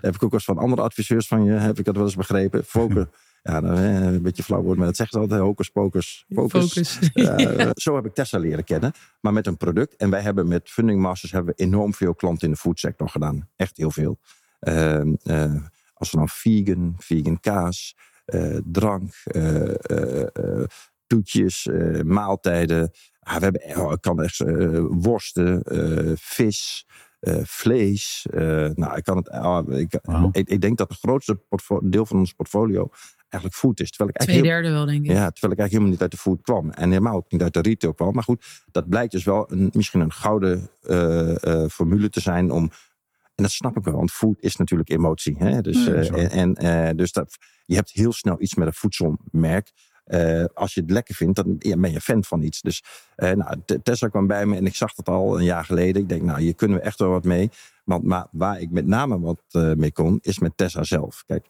heb 0.00 0.14
ik 0.14 0.22
ook 0.22 0.30
wel 0.30 0.30
eens 0.32 0.44
van 0.44 0.58
andere 0.58 0.82
adviseurs 0.82 1.26
van 1.26 1.44
je, 1.44 1.52
heb 1.52 1.78
ik 1.78 1.84
dat 1.84 1.96
wel 1.96 2.04
eens 2.04 2.16
begrepen. 2.16 2.64
Focus, 2.64 3.04
ja, 3.42 3.62
eh, 3.62 4.02
een 4.02 4.22
beetje 4.22 4.42
flauw 4.42 4.62
woord, 4.62 4.76
maar 4.76 4.86
dat 4.86 4.96
zegt 4.96 5.12
ze 5.12 5.18
altijd, 5.18 5.40
hocus 5.40 5.68
pocus, 5.68 6.24
focus. 6.34 6.72
Focus. 6.72 6.98
Eh, 7.12 7.70
zo 7.74 7.94
heb 7.94 8.06
ik 8.06 8.14
Tessa 8.14 8.38
leren 8.38 8.64
kennen, 8.64 8.92
maar 9.20 9.32
met 9.32 9.46
een 9.46 9.56
product. 9.56 9.96
En 9.96 10.10
wij 10.10 10.20
hebben 10.20 10.48
met 10.48 10.70
Funding 10.70 11.00
Masters 11.00 11.32
hebben 11.32 11.54
we 11.56 11.62
enorm 11.62 11.94
veel 11.94 12.14
klanten 12.14 12.46
in 12.46 12.52
de 12.52 12.60
foodsector 12.60 13.08
gedaan. 13.08 13.48
Echt 13.56 13.76
heel 13.76 13.90
veel. 13.90 14.18
Ehm, 14.64 15.14
eh, 15.22 15.54
als 15.94 16.10
we 16.10 16.16
dan 16.16 16.28
vegan, 16.28 16.94
vegan 16.98 17.40
kaas, 17.40 17.96
eh, 18.24 18.56
drank, 18.64 19.12
eh, 19.24 20.64
toetjes, 21.06 21.66
eh, 21.66 22.00
maaltijden. 22.02 22.90
Ah, 23.20 23.36
we 23.36 23.42
hebben, 23.42 23.62
oh, 23.76 23.92
ik 23.92 24.00
kan 24.00 24.22
echt 24.22 24.40
eh, 24.40 24.80
worsten, 24.88 25.62
eh, 25.62 26.12
vis, 26.16 26.86
eh, 27.20 27.36
vlees. 27.42 28.26
eh, 28.30 28.40
nou, 28.74 28.96
ik 28.96 29.04
kan 29.04 29.16
het. 29.16 29.30
ah, 29.30 29.78
ik, 29.78 30.00
ik, 30.32 30.48
ik 30.48 30.60
denk 30.60 30.78
dat 30.78 30.88
het 30.88 30.98
grootste 30.98 31.40
deel 31.82 32.06
van 32.06 32.18
ons 32.18 32.32
portfolio 32.32 32.90
eigenlijk 33.28 33.54
food 33.62 33.80
is. 33.80 33.90
Terwijl 33.90 34.10
ik 34.10 34.16
Twee 34.16 34.28
eigenlijk 34.28 34.54
heel- 34.54 34.62
derde 34.62 34.76
wel, 34.76 34.86
denk 34.86 35.04
ik. 35.04 35.10
ja, 35.10 35.30
terwijl 35.30 35.52
ik 35.52 35.58
eigenlijk 35.58 35.70
helemaal 35.70 35.90
niet 35.90 36.00
uit 36.02 36.10
de 36.10 36.16
food 36.16 36.40
kwam. 36.42 36.70
En 36.70 36.88
helemaal 36.90 37.16
ook 37.16 37.30
niet 37.32 37.42
uit 37.42 37.54
de 37.54 37.60
retail 37.60 37.94
kwam. 37.94 38.14
Maar 38.14 38.22
goed, 38.22 38.44
dat 38.70 38.88
blijkt 38.88 39.12
dus 39.12 39.24
wel 39.24 39.52
een, 39.52 39.70
misschien 39.72 40.00
een 40.00 40.12
gouden 40.12 40.68
eh, 40.82 41.44
eh, 41.62 41.68
formule 41.70 42.08
te 42.10 42.20
zijn 42.20 42.50
om. 42.50 42.70
En 43.34 43.42
dat 43.42 43.52
snap 43.52 43.76
ik 43.76 43.84
wel, 43.84 43.94
want 43.94 44.12
food 44.12 44.36
is 44.40 44.56
natuurlijk 44.56 44.90
emotie. 44.90 45.36
Hè? 45.38 45.60
Dus, 45.60 45.86
eh, 45.86 46.10
en, 46.12 46.30
en, 46.30 46.54
eh, 46.88 46.96
dus 46.96 47.12
dat, 47.12 47.36
je 47.64 47.74
hebt 47.74 47.90
heel 47.90 48.12
snel 48.12 48.40
iets 48.40 48.54
met 48.54 48.66
een 48.66 48.72
voedselmerk. 48.72 49.72
Eh, 50.04 50.44
als 50.54 50.74
je 50.74 50.80
het 50.80 50.90
lekker 50.90 51.14
vindt, 51.14 51.36
dan 51.36 51.56
ja, 51.58 51.76
ben 51.76 51.92
je 51.92 52.00
fan 52.00 52.24
van 52.24 52.42
iets. 52.42 52.60
Dus 52.60 52.84
eh, 53.16 53.32
nou, 53.32 53.56
Tessa 53.82 54.08
kwam 54.08 54.26
bij 54.26 54.46
me 54.46 54.56
en 54.56 54.66
ik 54.66 54.74
zag 54.74 54.94
dat 54.94 55.08
al 55.08 55.38
een 55.38 55.44
jaar 55.44 55.64
geleden. 55.64 56.02
Ik 56.02 56.08
denk, 56.08 56.22
nou, 56.22 56.40
hier 56.40 56.54
kunnen 56.54 56.78
we 56.78 56.82
echt 56.82 56.98
wel 56.98 57.08
wat 57.08 57.24
mee. 57.24 57.50
Want 57.84 58.04
maar 58.04 58.26
waar 58.30 58.60
ik 58.60 58.70
met 58.70 58.86
name 58.86 59.20
wat 59.20 59.42
mee 59.76 59.92
kon, 59.92 60.18
is 60.22 60.38
met 60.38 60.56
Tessa 60.56 60.82
zelf. 60.82 61.22
Kijk, 61.26 61.46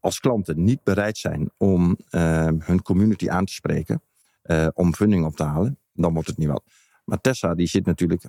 als 0.00 0.20
klanten 0.20 0.64
niet 0.64 0.82
bereid 0.82 1.18
zijn 1.18 1.50
om 1.56 1.96
eh, 2.10 2.48
hun 2.58 2.82
community 2.82 3.28
aan 3.28 3.44
te 3.44 3.52
spreken, 3.52 4.02
om 4.74 4.94
funding 4.94 5.24
op 5.24 5.36
te 5.36 5.42
halen, 5.42 5.78
dan 5.92 6.12
wordt 6.12 6.28
het 6.28 6.38
niet 6.38 6.48
wat. 6.48 6.64
Maar 7.04 7.20
Tessa, 7.20 7.54
die 7.54 7.66
zit 7.66 7.86
natuurlijk 7.86 8.24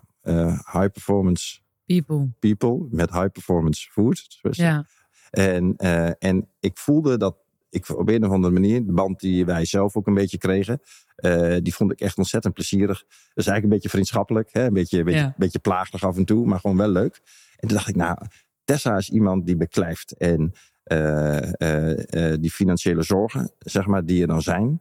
high 0.71 0.87
performance 0.91 1.59
People. 1.85 2.29
people 2.39 2.87
met 2.89 3.11
high 3.11 3.31
performance 3.31 3.89
food. 3.91 4.39
Ja. 4.41 4.85
En, 5.31 5.73
eh, 5.77 6.09
en 6.19 6.47
ik 6.59 6.77
voelde 6.77 7.17
dat 7.17 7.37
ik 7.69 7.89
op 7.89 8.09
een 8.09 8.25
of 8.25 8.31
andere 8.31 8.53
manier, 8.53 8.85
de 8.85 8.91
band 8.93 9.19
die 9.19 9.45
wij 9.45 9.65
zelf 9.65 9.95
ook 9.95 10.07
een 10.07 10.13
beetje 10.13 10.37
kregen, 10.37 10.81
eh, 11.15 11.55
die 11.61 11.75
vond 11.75 11.91
ik 11.91 11.99
echt 12.01 12.17
ontzettend 12.17 12.53
plezierig. 12.53 13.03
Dus 13.07 13.45
eigenlijk 13.47 13.63
een 13.63 13.69
beetje 13.69 13.89
vriendschappelijk, 13.89 14.49
hè? 14.51 14.65
Een, 14.65 14.73
beetje, 14.73 14.97
een 14.97 15.05
beetje, 15.05 15.19
Ja. 15.19 15.33
beetje 15.37 15.59
plaagtig 15.59 16.03
af 16.03 16.17
en 16.17 16.25
toe, 16.25 16.45
maar 16.45 16.59
gewoon 16.59 16.77
wel 16.77 16.89
leuk. 16.89 17.21
En 17.57 17.67
toen 17.67 17.77
dacht 17.77 17.89
ik, 17.89 17.95
nou, 17.95 18.17
Tessa 18.63 18.97
is 18.97 19.09
iemand 19.09 19.45
die 19.45 19.55
beklijft 19.55 20.17
en 20.17 20.53
eh, 20.83 22.33
die 22.39 22.51
financiële 22.51 23.01
zorgen, 23.03 23.51
zeg 23.59 23.85
maar, 23.85 24.05
die 24.05 24.21
er 24.21 24.27
dan 24.27 24.41
zijn, 24.41 24.79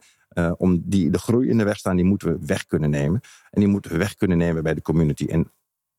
om 0.56 0.82
die 0.84 1.10
de 1.10 1.18
groei 1.18 1.48
in 1.48 1.58
de 1.58 1.64
weg 1.64 1.76
staan, 1.76 1.96
die 1.96 2.04
moeten 2.04 2.28
we 2.28 2.46
weg 2.46 2.66
kunnen 2.66 2.90
nemen. 2.90 3.20
En 3.50 3.60
die 3.60 3.68
moeten 3.68 3.90
we 3.90 3.98
weg 3.98 4.14
kunnen 4.14 4.38
nemen 4.38 4.62
bij 4.62 4.74
de 4.74 4.82
community. 4.82 5.24
En 5.24 5.50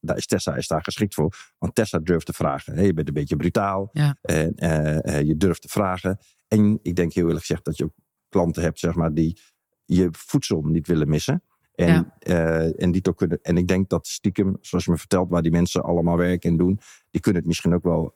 daar 0.05 0.17
is 0.17 0.25
Tessa 0.25 0.55
is 0.55 0.67
daar 0.67 0.83
geschikt 0.83 1.13
voor. 1.13 1.35
Want 1.57 1.75
Tessa 1.75 1.99
durft 1.99 2.25
te 2.25 2.33
vragen. 2.33 2.73
Hey, 2.73 2.85
je 2.85 2.93
bent 2.93 3.07
een 3.07 3.13
beetje 3.13 3.35
brutaal. 3.35 3.89
Ja. 3.91 4.17
En 4.21 4.55
eh, 4.55 5.17
eh, 5.17 5.27
je 5.27 5.37
durft 5.37 5.61
te 5.61 5.67
vragen. 5.67 6.17
En 6.47 6.79
ik 6.81 6.95
denk 6.95 7.13
heel 7.13 7.23
eerlijk 7.25 7.45
gezegd 7.45 7.65
dat 7.65 7.77
je 7.77 7.83
ook 7.83 7.93
klanten 8.29 8.63
hebt, 8.63 8.79
zeg 8.79 8.95
maar, 8.95 9.13
die 9.13 9.39
je 9.85 10.07
voedsel 10.11 10.61
niet 10.61 10.87
willen 10.87 11.09
missen. 11.09 11.43
En, 11.75 11.87
Ja. 11.87 12.15
eh, 12.19 12.83
en, 12.83 12.91
die 12.91 13.01
toch 13.01 13.15
kunnen, 13.15 13.39
en 13.41 13.57
ik 13.57 13.67
denk 13.67 13.89
dat 13.89 14.07
stiekem, 14.07 14.57
zoals 14.61 14.85
je 14.85 14.91
me 14.91 14.97
vertelt, 14.97 15.29
waar 15.29 15.41
die 15.41 15.51
mensen 15.51 15.83
allemaal 15.83 16.17
werken 16.17 16.49
en 16.49 16.57
doen, 16.57 16.79
die 17.11 17.21
kunnen 17.21 17.41
het 17.41 17.49
misschien 17.49 17.73
ook 17.73 17.83
wel, 17.83 18.11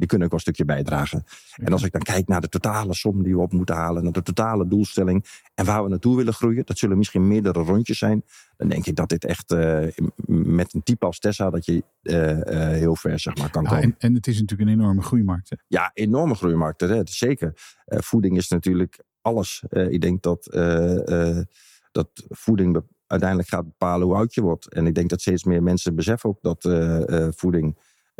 die 0.00 0.08
kunnen 0.08 0.26
ook 0.26 0.32
wel 0.32 0.42
een 0.44 0.52
stukje 0.52 0.64
bijdragen. 0.64 1.24
En 1.54 1.72
als 1.72 1.82
ik 1.82 1.92
dan 1.92 2.02
kijk 2.02 2.28
naar 2.28 2.40
de 2.40 2.48
totale 2.48 2.94
som 2.94 3.22
die 3.22 3.34
we 3.34 3.40
op 3.40 3.52
moeten 3.52 3.74
halen, 3.74 4.02
naar 4.02 4.12
de 4.12 4.22
totale 4.22 4.68
doelstelling 4.68 5.24
en 5.54 5.64
waar 5.64 5.82
we 5.82 5.88
naartoe 5.88 6.16
willen 6.16 6.34
groeien, 6.34 6.62
dat 6.66 6.78
zullen 6.78 6.98
misschien 6.98 7.28
meerdere 7.28 7.62
rondjes 7.62 7.98
zijn. 7.98 8.24
Dan 8.56 8.68
denk 8.68 8.86
ik 8.86 8.96
dat 8.96 9.08
dit 9.08 9.24
echt 9.24 9.52
eh, 9.52 9.86
met 10.26 10.74
een 10.74 10.82
type 10.82 11.06
als 11.06 11.18
Tessa, 11.18 11.50
dat 11.50 11.64
je 11.64 11.84
eh, 12.02 12.30
eh, 12.30 12.78
heel 12.78 12.96
ver 12.96 13.18
zeg 13.18 13.36
maar, 13.36 13.50
kan 13.50 13.62
Ja, 13.62 13.68
komen. 13.68 13.84
en, 13.84 13.94
en 13.98 14.14
het 14.14 14.26
is 14.26 14.40
natuurlijk 14.40 14.70
een 14.70 14.78
enorme 14.78 15.02
groeimarkt. 15.02 15.50
Hè? 15.50 15.56
Ja, 15.66 15.90
enorme 15.94 16.34
groeimarkten. 16.34 16.88
Hè? 16.88 17.00
Zeker. 17.04 17.52
Voeding 17.86 18.36
is 18.36 18.48
natuurlijk 18.48 18.98
alles. 19.20 19.62
Ik 19.70 20.00
denk 20.00 20.22
dat, 20.22 20.44
dat 21.92 22.08
voeding 22.28 22.82
uiteindelijk 23.10 23.48
gaat 23.48 23.64
bepalen 23.64 24.06
hoe 24.06 24.16
oud 24.16 24.34
je 24.34 24.40
wordt. 24.40 24.72
En 24.72 24.86
ik 24.86 24.94
denk 24.94 25.10
dat 25.10 25.20
steeds 25.20 25.44
meer 25.44 25.62
mensen 25.62 25.94
beseffen 25.94 26.30
ook 26.30 26.38
dat 26.42 26.64
eh, 26.64 27.28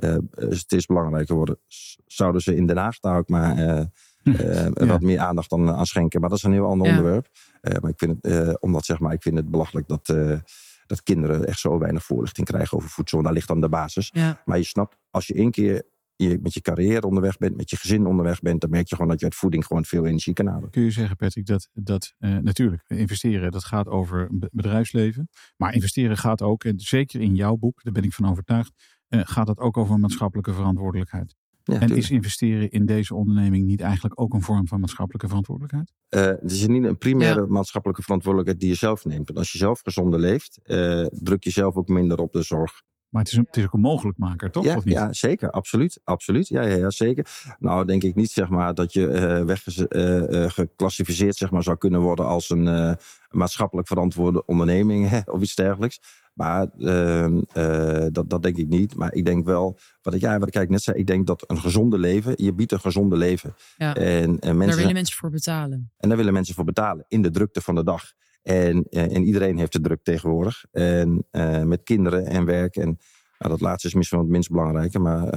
eh, 0.01 0.15
voeding 0.15 0.29
eh, 0.35 0.49
steeds 0.51 0.87
belangrijker 0.87 1.35
wordt. 1.35 1.53
S- 1.67 1.99
Zouden 2.07 2.41
ze 2.41 2.57
in 2.57 2.67
Den 2.67 2.77
Haag 2.77 2.99
daar 2.99 3.17
ook 3.19 3.29
maar 3.29 3.57
eh, 3.59 3.79
eh, 3.79 4.71
Ja. 4.75 4.87
wat 4.87 5.01
meer 5.01 5.19
aandacht 5.19 5.53
aan, 5.53 5.71
aan 5.71 5.87
schenken. 5.87 6.21
Maar 6.21 6.29
dat 6.29 6.39
is 6.39 6.45
een 6.45 6.53
heel 6.53 6.67
ander 6.67 6.87
Ja. 6.87 6.93
onderwerp. 6.97 7.29
Eh, 7.61 7.81
maar 7.81 7.91
ik 7.91 7.99
vind 7.99 8.19
het, 8.23 8.33
eh, 8.49 8.55
omdat 8.61 8.85
zeg 8.85 8.99
maar, 8.99 9.13
ik 9.13 9.23
vind 9.23 9.37
het 9.37 9.51
belachelijk 9.51 9.89
dat, 9.89 10.09
eh, 10.09 10.39
dat 10.87 11.03
kinderen 11.03 11.47
echt 11.47 11.59
zo 11.59 11.79
weinig 11.79 12.05
voorlichting 12.05 12.47
krijgen 12.47 12.77
over 12.77 12.89
voedsel. 12.91 13.23
Daar 13.23 13.33
ligt 13.33 13.49
dan 13.49 13.61
de 13.61 13.69
basis. 13.69 14.11
Ja. 14.13 14.43
Maar 14.45 14.57
je 14.59 14.65
snapt, 14.65 14.97
als 15.11 15.27
je 15.27 15.35
één 15.35 15.51
keer 15.51 15.83
je 16.17 16.39
met 16.43 16.55
je 16.55 16.61
carrière 16.61 17.07
onderweg 17.07 17.39
bent, 17.39 17.57
met 17.57 17.71
je 17.71 17.77
gezin 17.77 18.07
onderweg 18.07 18.41
bent, 18.41 18.61
dan 18.61 18.71
merk 18.71 18.89
je 18.89 18.95
gewoon 18.95 19.11
dat 19.11 19.19
je 19.21 19.25
uit 19.27 19.35
voeding 19.35 19.67
gewoon 19.67 19.85
veel 19.85 20.07
energie 20.07 20.33
kan 20.33 20.47
halen. 20.47 20.71
Kun 20.71 20.83
je 20.83 20.91
zeggen, 20.91 21.17
Patrick, 21.17 21.47
dat, 21.47 21.69
dat 21.73 22.15
eh, 22.19 22.37
natuurlijk 22.37 22.83
investeren, 22.87 23.51
dat 23.51 23.65
gaat 23.65 23.89
over 23.89 24.29
be- 24.31 24.49
bedrijfsleven. 24.53 25.29
Maar 25.57 25.75
investeren 25.75 26.17
gaat 26.17 26.43
ook, 26.43 26.65
en 26.65 26.79
zeker 26.81 27.21
in 27.21 27.35
jouw 27.35 27.57
boek, 27.57 27.83
daar 27.83 27.93
ben 27.93 28.03
ik 28.03 28.13
van 28.13 28.31
overtuigd, 28.31 28.73
eh, 28.77 28.85
gaat 29.11 29.49
het 29.49 29.59
ook 29.59 29.77
over 29.77 29.99
maatschappelijke 29.99 30.53
verantwoordelijkheid. 30.53 31.35
Ja, 31.65 31.75
en 31.75 31.81
tuurlijk. 31.81 32.01
is 32.01 32.11
investeren 32.11 32.71
in 32.71 32.87
deze 32.87 33.15
onderneming 33.15 33.67
niet 33.67 33.81
eigenlijk 33.81 34.21
ook 34.21 34.35
een 34.35 34.43
vorm 34.43 34.67
van 34.69 34.81
maatschappelijke 34.81 35.27
verantwoordelijkheid? 35.29 35.93
Eh, 36.09 36.27
het 36.27 36.51
is 36.51 36.67
niet 36.67 36.85
een 36.85 36.99
primaire 36.99 37.47
maatschappelijke 37.47 38.03
verantwoordelijkheid 38.03 38.61
die 38.61 38.71
je 38.71 38.77
zelf 38.79 39.05
neemt. 39.05 39.27
Want 39.27 39.39
als 39.39 39.53
je 39.53 39.59
zelf 39.59 39.81
gezonder 39.81 40.21
leeft, 40.21 40.61
eh, 40.63 41.05
druk 41.11 41.45
je 41.45 41.51
zelf 41.51 41.75
ook 41.75 41.89
minder 41.89 42.19
op 42.19 42.33
de 42.33 42.43
zorg. 42.43 42.83
Maar 43.11 43.23
het 43.23 43.31
is, 43.31 43.39
een, 43.39 43.45
het 43.47 43.57
is 43.57 43.65
ook 43.65 43.73
een 43.73 43.81
mogelijkmaker, 43.81 44.51
toch? 44.51 44.65
Ja, 44.65 44.77
of 44.77 44.85
niet? 44.85 44.95
ja, 44.95 45.13
zeker. 45.13 45.51
Absoluut. 45.51 46.01
absoluut. 46.05 46.49
Ja, 46.49 46.63
ja, 46.63 46.77
ja, 46.77 46.91
zeker. 46.91 47.27
Nou, 47.59 47.87
denk 47.87 48.03
ik 48.03 48.15
niet 48.15 48.31
zeg 48.31 48.49
maar, 48.49 48.75
dat 48.75 48.93
je 48.93 49.09
eh 49.09 49.45
weggeclassificeerd 49.45 50.31
eh, 50.31 50.45
eh, 50.45 50.51
geclassificeerd, 50.51 51.37
zeg 51.37 51.51
maar, 51.51 51.63
zou 51.63 51.77
kunnen 51.77 52.01
worden 52.01 52.27
als 52.27 52.51
een 52.51 52.69
eh, 52.69 52.93
maatschappelijk 53.31 53.89
verantwoorde 53.89 54.45
onderneming 54.47 55.09
hè, 55.09 55.21
of 55.25 55.43
iets 55.43 55.55
dergelijks. 55.55 56.01
Maar 56.33 56.69
ehm, 56.79 57.41
eh, 57.53 58.07
dat, 58.13 58.31
dat 58.31 58.43
denk 58.43 58.57
ik 58.57 58.69
niet. 58.69 58.95
Maar 58.95 59.15
ik 59.15 59.25
denk 59.25 59.45
wel, 59.45 59.79
wat 60.03 60.15
ik, 60.15 60.21
ja, 60.21 60.39
wat 60.39 60.55
ik 60.55 60.69
net 60.69 60.83
zei, 60.83 60.99
ik 60.99 61.07
denk 61.07 61.27
dat 61.27 61.45
een 61.47 61.59
gezonde 61.59 61.99
leven, 61.99 62.33
je 62.37 62.53
biedt 62.53 62.73
een 62.73 62.81
gezonde 62.81 63.17
leven. 63.17 63.55
Ja. 63.77 63.95
En, 63.95 64.05
en 64.05 64.37
Daar 64.41 64.57
mensen, 64.57 64.79
willen 64.79 64.95
mensen 64.95 65.17
voor 65.17 65.31
betalen. 65.31 65.93
en 65.97 66.09
daar 66.09 66.19
willen 66.19 66.33
mensen 66.33 66.55
voor 66.55 66.65
betalen 66.65 67.05
in 67.09 67.23
de 67.23 67.31
drukte 67.31 67.61
van 67.61 67.75
de 67.75 67.85
dag. 67.85 68.13
En, 68.43 68.87
eh, 68.91 69.03
en 69.03 69.25
iedereen 69.25 69.59
heeft 69.59 69.73
de 69.73 69.81
druk 69.81 70.03
tegenwoordig. 70.03 70.65
En 70.73 71.27
eh, 71.31 71.63
met 71.63 71.83
kinderen 71.83 72.27
en 72.27 72.45
werk. 72.45 72.77
En 72.77 72.99
nou, 73.39 73.53
dat 73.53 73.61
laatste 73.61 73.89
is 73.89 73.95
misschien 73.95 74.19
wel 74.19 74.27
het 74.27 74.37
minst 74.37 74.51
belangrijke. 74.51 74.99
Maar, 74.99 75.29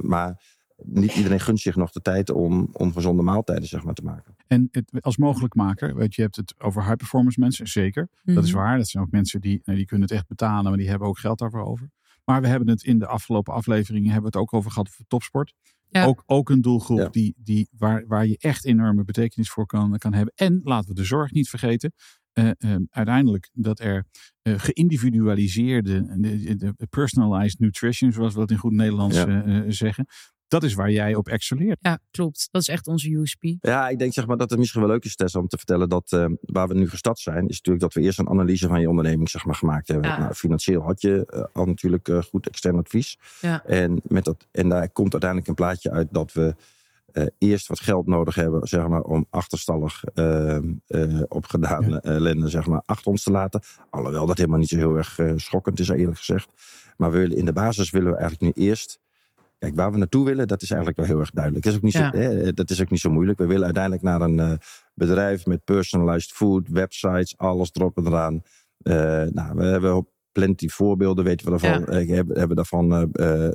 maar 0.00 0.42
niet 0.84 1.14
iedereen 1.14 1.40
gunt 1.40 1.60
zich 1.60 1.76
nog 1.76 1.90
de 1.90 2.00
tijd 2.00 2.30
om, 2.30 2.68
om 2.72 2.92
gezonde 2.92 3.22
maaltijden 3.22 3.68
zeg 3.68 3.84
maar, 3.84 3.94
te 3.94 4.02
maken. 4.04 4.34
En 4.46 4.68
het, 4.70 4.92
als 5.00 5.16
mogelijkmaker, 5.16 5.94
weet 5.94 6.14
je, 6.14 6.20
je 6.22 6.22
hebt 6.22 6.36
het 6.36 6.54
over 6.58 6.82
high 6.82 6.96
performance 6.96 7.40
mensen, 7.40 7.66
zeker. 7.66 8.08
Dat 8.24 8.44
is 8.44 8.50
Mhm. 8.52 8.58
waar. 8.60 8.76
Dat 8.76 8.88
zijn 8.88 9.02
ook 9.04 9.10
mensen 9.10 9.40
die, 9.40 9.60
nou, 9.64 9.78
die 9.78 9.86
kunnen 9.86 10.08
het 10.08 10.16
echt 10.16 10.26
betalen, 10.28 10.64
maar 10.64 10.76
die 10.78 10.88
hebben 10.88 11.08
ook 11.08 11.18
geld 11.18 11.38
daarvoor 11.38 11.64
over. 11.64 11.90
Maar 12.24 12.40
we 12.40 12.46
hebben 12.46 12.68
het 12.68 12.82
in 12.82 12.98
de 12.98 13.06
afgelopen 13.06 13.54
afleveringen 13.54 14.12
hebben 14.12 14.30
we 14.32 14.38
het 14.38 14.46
ook 14.46 14.54
over 14.58 14.70
gehad 14.70 14.88
voor 14.90 15.04
topsport. 15.08 15.54
Ja. 15.88 16.04
Ook, 16.04 16.22
ook 16.26 16.50
een 16.50 16.60
doelgroep 16.60 16.98
Ja. 16.98 17.08
die, 17.08 17.34
die, 17.38 17.68
waar, 17.78 18.04
waar 18.06 18.26
je 18.26 18.36
echt 18.38 18.64
enorme 18.64 19.04
betekenis 19.04 19.50
voor 19.50 19.66
kan, 19.66 19.98
kan 19.98 20.12
hebben. 20.12 20.32
En 20.36 20.60
laten 20.64 20.88
we 20.88 20.94
de 20.94 21.04
zorg 21.04 21.30
niet 21.32 21.48
vergeten. 21.48 21.92
eh, 22.32 22.50
eh, 22.58 22.76
uiteindelijk 22.90 23.48
dat 23.52 23.80
er 23.80 24.04
eh, 24.42 24.54
geïndividualiseerde, 25.16 26.20
de, 26.20 26.56
de- 26.56 26.72
de 26.76 26.86
personalized 26.90 27.58
nutrition, 27.58 28.12
zoals 28.12 28.32
we 28.34 28.38
dat 28.40 28.50
in 28.50 28.56
goed 28.56 28.72
Nederlands 28.72 29.16
Ja. 29.16 29.70
zeggen. 29.70 30.06
Dat 30.52 30.62
is 30.62 30.74
waar 30.74 30.90
jij 30.90 31.14
op 31.14 31.28
excelleert. 31.28 31.78
Ja, 31.80 31.98
klopt. 32.10 32.48
Dat 32.50 32.60
is 32.62 32.68
echt 32.68 32.86
onze 32.86 33.10
USP. 33.10 33.42
Ja, 33.60 33.88
ik 33.88 33.98
denk 33.98 34.12
zeg 34.12 34.26
maar, 34.26 34.36
dat 34.36 34.50
het 34.50 34.58
misschien 34.58 34.80
wel 34.80 34.90
leuk 34.90 35.04
is, 35.04 35.16
Tessa, 35.16 35.38
om 35.38 35.48
te 35.48 35.56
vertellen 35.56 35.88
dat 35.88 36.12
eh, 36.12 36.26
waar 36.40 36.68
we 36.68 36.74
nu 36.74 36.88
gestart 36.88 37.18
zijn, 37.18 37.48
is 37.48 37.56
natuurlijk 37.56 37.80
dat 37.80 37.94
we 37.94 38.00
eerst 38.00 38.18
een 38.18 38.28
analyse 38.28 38.68
van 38.68 38.80
je 38.80 38.88
onderneming 38.88 39.30
zeg 39.30 39.44
maar, 39.44 39.54
gemaakt 39.54 39.88
hebben. 39.88 40.10
Ja. 40.10 40.18
Nou, 40.18 40.34
financieel 40.34 40.82
had 40.82 41.00
je 41.00 41.26
eh, 41.26 41.44
al 41.52 41.66
natuurlijk 41.66 42.08
eh, 42.08 42.22
goed 42.22 42.46
extern 42.46 42.76
advies. 42.76 43.18
Ja. 43.40 43.64
En, 43.64 44.00
met 44.08 44.24
dat, 44.24 44.46
en 44.50 44.68
daar 44.68 44.88
komt 44.88 45.12
uiteindelijk 45.12 45.48
een 45.48 45.54
plaatje 45.54 45.90
uit 45.90 46.08
dat 46.10 46.32
we 46.32 46.54
eh, 47.12 47.26
eerst 47.38 47.66
wat 47.66 47.80
geld 47.80 48.06
nodig 48.06 48.34
hebben 48.34 48.68
zeg 48.68 48.88
maar, 48.88 49.02
om 49.02 49.26
achterstallig 49.30 50.04
eh, 50.14 50.56
eh, 50.56 50.62
opgedane 51.28 52.00
ellende 52.00 52.48
zeg 52.48 52.66
maar, 52.66 52.82
achter 52.86 53.10
ons 53.10 53.22
te 53.22 53.30
laten. 53.30 53.60
Alhoewel 53.90 54.26
dat 54.26 54.36
helemaal 54.36 54.58
niet 54.58 54.68
zo 54.68 54.76
heel 54.76 54.96
erg 54.96 55.18
schokkend 55.36 55.80
is, 55.80 55.88
eerlijk 55.88 56.18
gezegd. 56.18 56.48
Maar 56.96 57.10
we 57.10 57.18
willen, 57.18 57.36
in 57.36 57.44
de 57.44 57.52
basis 57.52 57.90
willen 57.90 58.12
we 58.12 58.18
eigenlijk 58.18 58.56
nu 58.56 58.64
eerst 58.64 59.00
Kijk, 59.62 59.74
waar 59.74 59.92
we 59.92 59.98
naartoe 59.98 60.24
willen, 60.24 60.48
dat 60.48 60.62
is 60.62 60.70
eigenlijk 60.70 61.00
wel 61.00 61.08
heel 61.08 61.20
erg 61.20 61.30
duidelijk. 61.30 61.64
Dat 61.64 61.72
is 61.72 61.78
ook 61.78 61.84
niet, 61.84 61.92
Ja. 61.92 62.10
zo, 62.12 62.18
hè, 62.18 62.52
dat 62.52 62.70
is 62.70 62.80
ook 62.80 62.90
niet 62.90 63.00
zo 63.00 63.10
moeilijk. 63.10 63.38
We 63.38 63.46
willen 63.46 63.64
uiteindelijk 63.64 64.02
naar 64.02 64.20
een 64.20 64.40
eh, 64.40 64.52
bedrijf 64.94 65.46
met 65.46 65.64
personalized 65.64 66.32
food, 66.32 66.68
websites, 66.68 67.38
alles 67.38 67.70
erop 67.72 67.96
en 67.96 68.06
eraan. 68.06 68.42
Eh, 68.78 68.94
nou, 69.32 69.54
we 69.54 69.64
hebben 69.64 70.08
plenty 70.32 70.68
voorbeelden, 70.68 71.24
weten 71.24 71.44
we 71.44 71.58
daarvan. 71.58 71.80
Ja. 71.80 72.00
Eh, 72.00 72.08
hebben, 72.08 72.38
hebben 72.38 72.56
daarvan, 72.56 72.86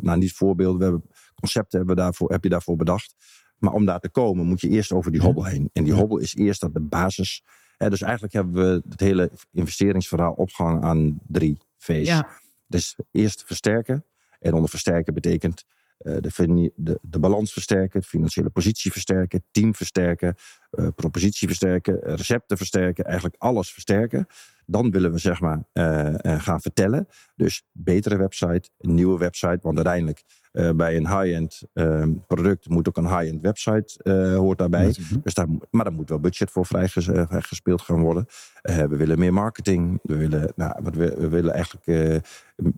nou 0.02 0.18
niet 0.18 0.34
voorbeelden, 0.34 0.78
we 0.78 0.84
hebben 0.84 1.04
concepten 1.36 1.78
hebben 1.78 1.96
we 1.96 2.02
daarvoor, 2.02 2.32
heb 2.32 2.44
je 2.44 2.50
daarvoor 2.50 2.76
bedacht. 2.76 3.16
Maar 3.58 3.74
om 3.74 3.86
daar 3.86 4.00
te 4.00 4.10
komen 4.10 4.46
moet 4.46 4.62
je 4.62 4.70
eerst 4.70 4.92
over 4.92 5.12
die 5.12 5.22
hobbel 5.22 5.46
heen. 5.46 5.70
En 5.74 5.84
die 5.84 5.94
hobbel 5.94 6.18
is 6.18 6.36
eerst 6.36 6.62
dat 6.62 6.74
de 6.74 6.82
basis. 6.82 7.44
Hè, 7.78 7.90
dus 7.90 8.02
eigenlijk 8.02 8.34
hebben 8.34 8.54
we 8.54 8.82
het 8.90 9.00
hele 9.00 9.32
investeringsverhaal 9.52 10.34
opgehangen 10.34 10.82
aan 10.82 11.20
drie 11.28 11.58
V's. 11.78 12.08
Ja. 12.08 12.28
Dus 12.68 12.96
eerst 13.12 13.44
versterken. 13.46 14.06
En 14.40 14.54
onder 14.54 14.70
versterken 14.70 15.14
betekent 15.14 15.66
de, 15.98 16.32
fini- 16.32 16.72
de, 16.76 17.00
de 17.02 17.20
balans 17.20 17.54
versterken, 17.54 18.00
de 18.00 18.06
financiële 18.06 18.50
positie 18.50 18.92
versterken, 18.92 19.44
team 19.52 19.76
versterken, 19.76 20.36
eh, 20.72 20.88
propositie 20.96 21.48
versterken, 21.48 22.04
eh, 22.04 22.14
recepten 22.14 22.58
versterken, 22.58 23.06
eigenlijk 23.06 23.36
alles 23.38 23.72
versterken. 23.72 24.28
Dan 24.70 24.92
willen 24.92 25.12
we 25.12 25.18
zeg 25.18 25.42
maar 25.42 25.64
eh, 25.74 26.14
eh, 26.14 26.42
gaan 26.42 26.62
vertellen. 26.62 27.08
Dus 27.36 27.64
betere 27.72 28.18
website, 28.18 28.70
een 28.78 28.94
nieuwe 28.94 29.18
website, 29.18 29.60
want 29.62 29.76
uiteindelijk 29.76 30.24
eh, 30.58 30.72
bij 30.72 30.96
een 30.96 31.08
high-end 31.08 31.62
eh, 31.74 32.08
product 32.28 32.70
moet 32.70 32.88
ook 32.88 32.98
een 32.98 33.18
high-end 33.18 33.42
website 33.42 34.04
eh, 34.04 34.36
hoort 34.36 34.58
daarbij. 34.58 34.96
Dus 35.24 35.34
daar, 35.34 35.48
maar 35.70 35.84
daar 35.84 35.94
moet 35.94 36.10
wel 36.10 36.20
budget 36.20 36.52
voor 36.52 36.66
vrijgespeeld 36.66 37.82
gaan 37.82 38.02
worden. 38.02 38.26
We 38.62 38.96
willen 38.96 39.20
meer 39.20 39.34
marketing. 39.34 40.00
We 40.04 40.16
willen, 40.16 40.54
nou, 40.56 40.74
wat 40.84 40.96
we, 40.96 41.16
we 41.18 41.28
willen 41.28 41.54
eigenlijk 41.54 41.86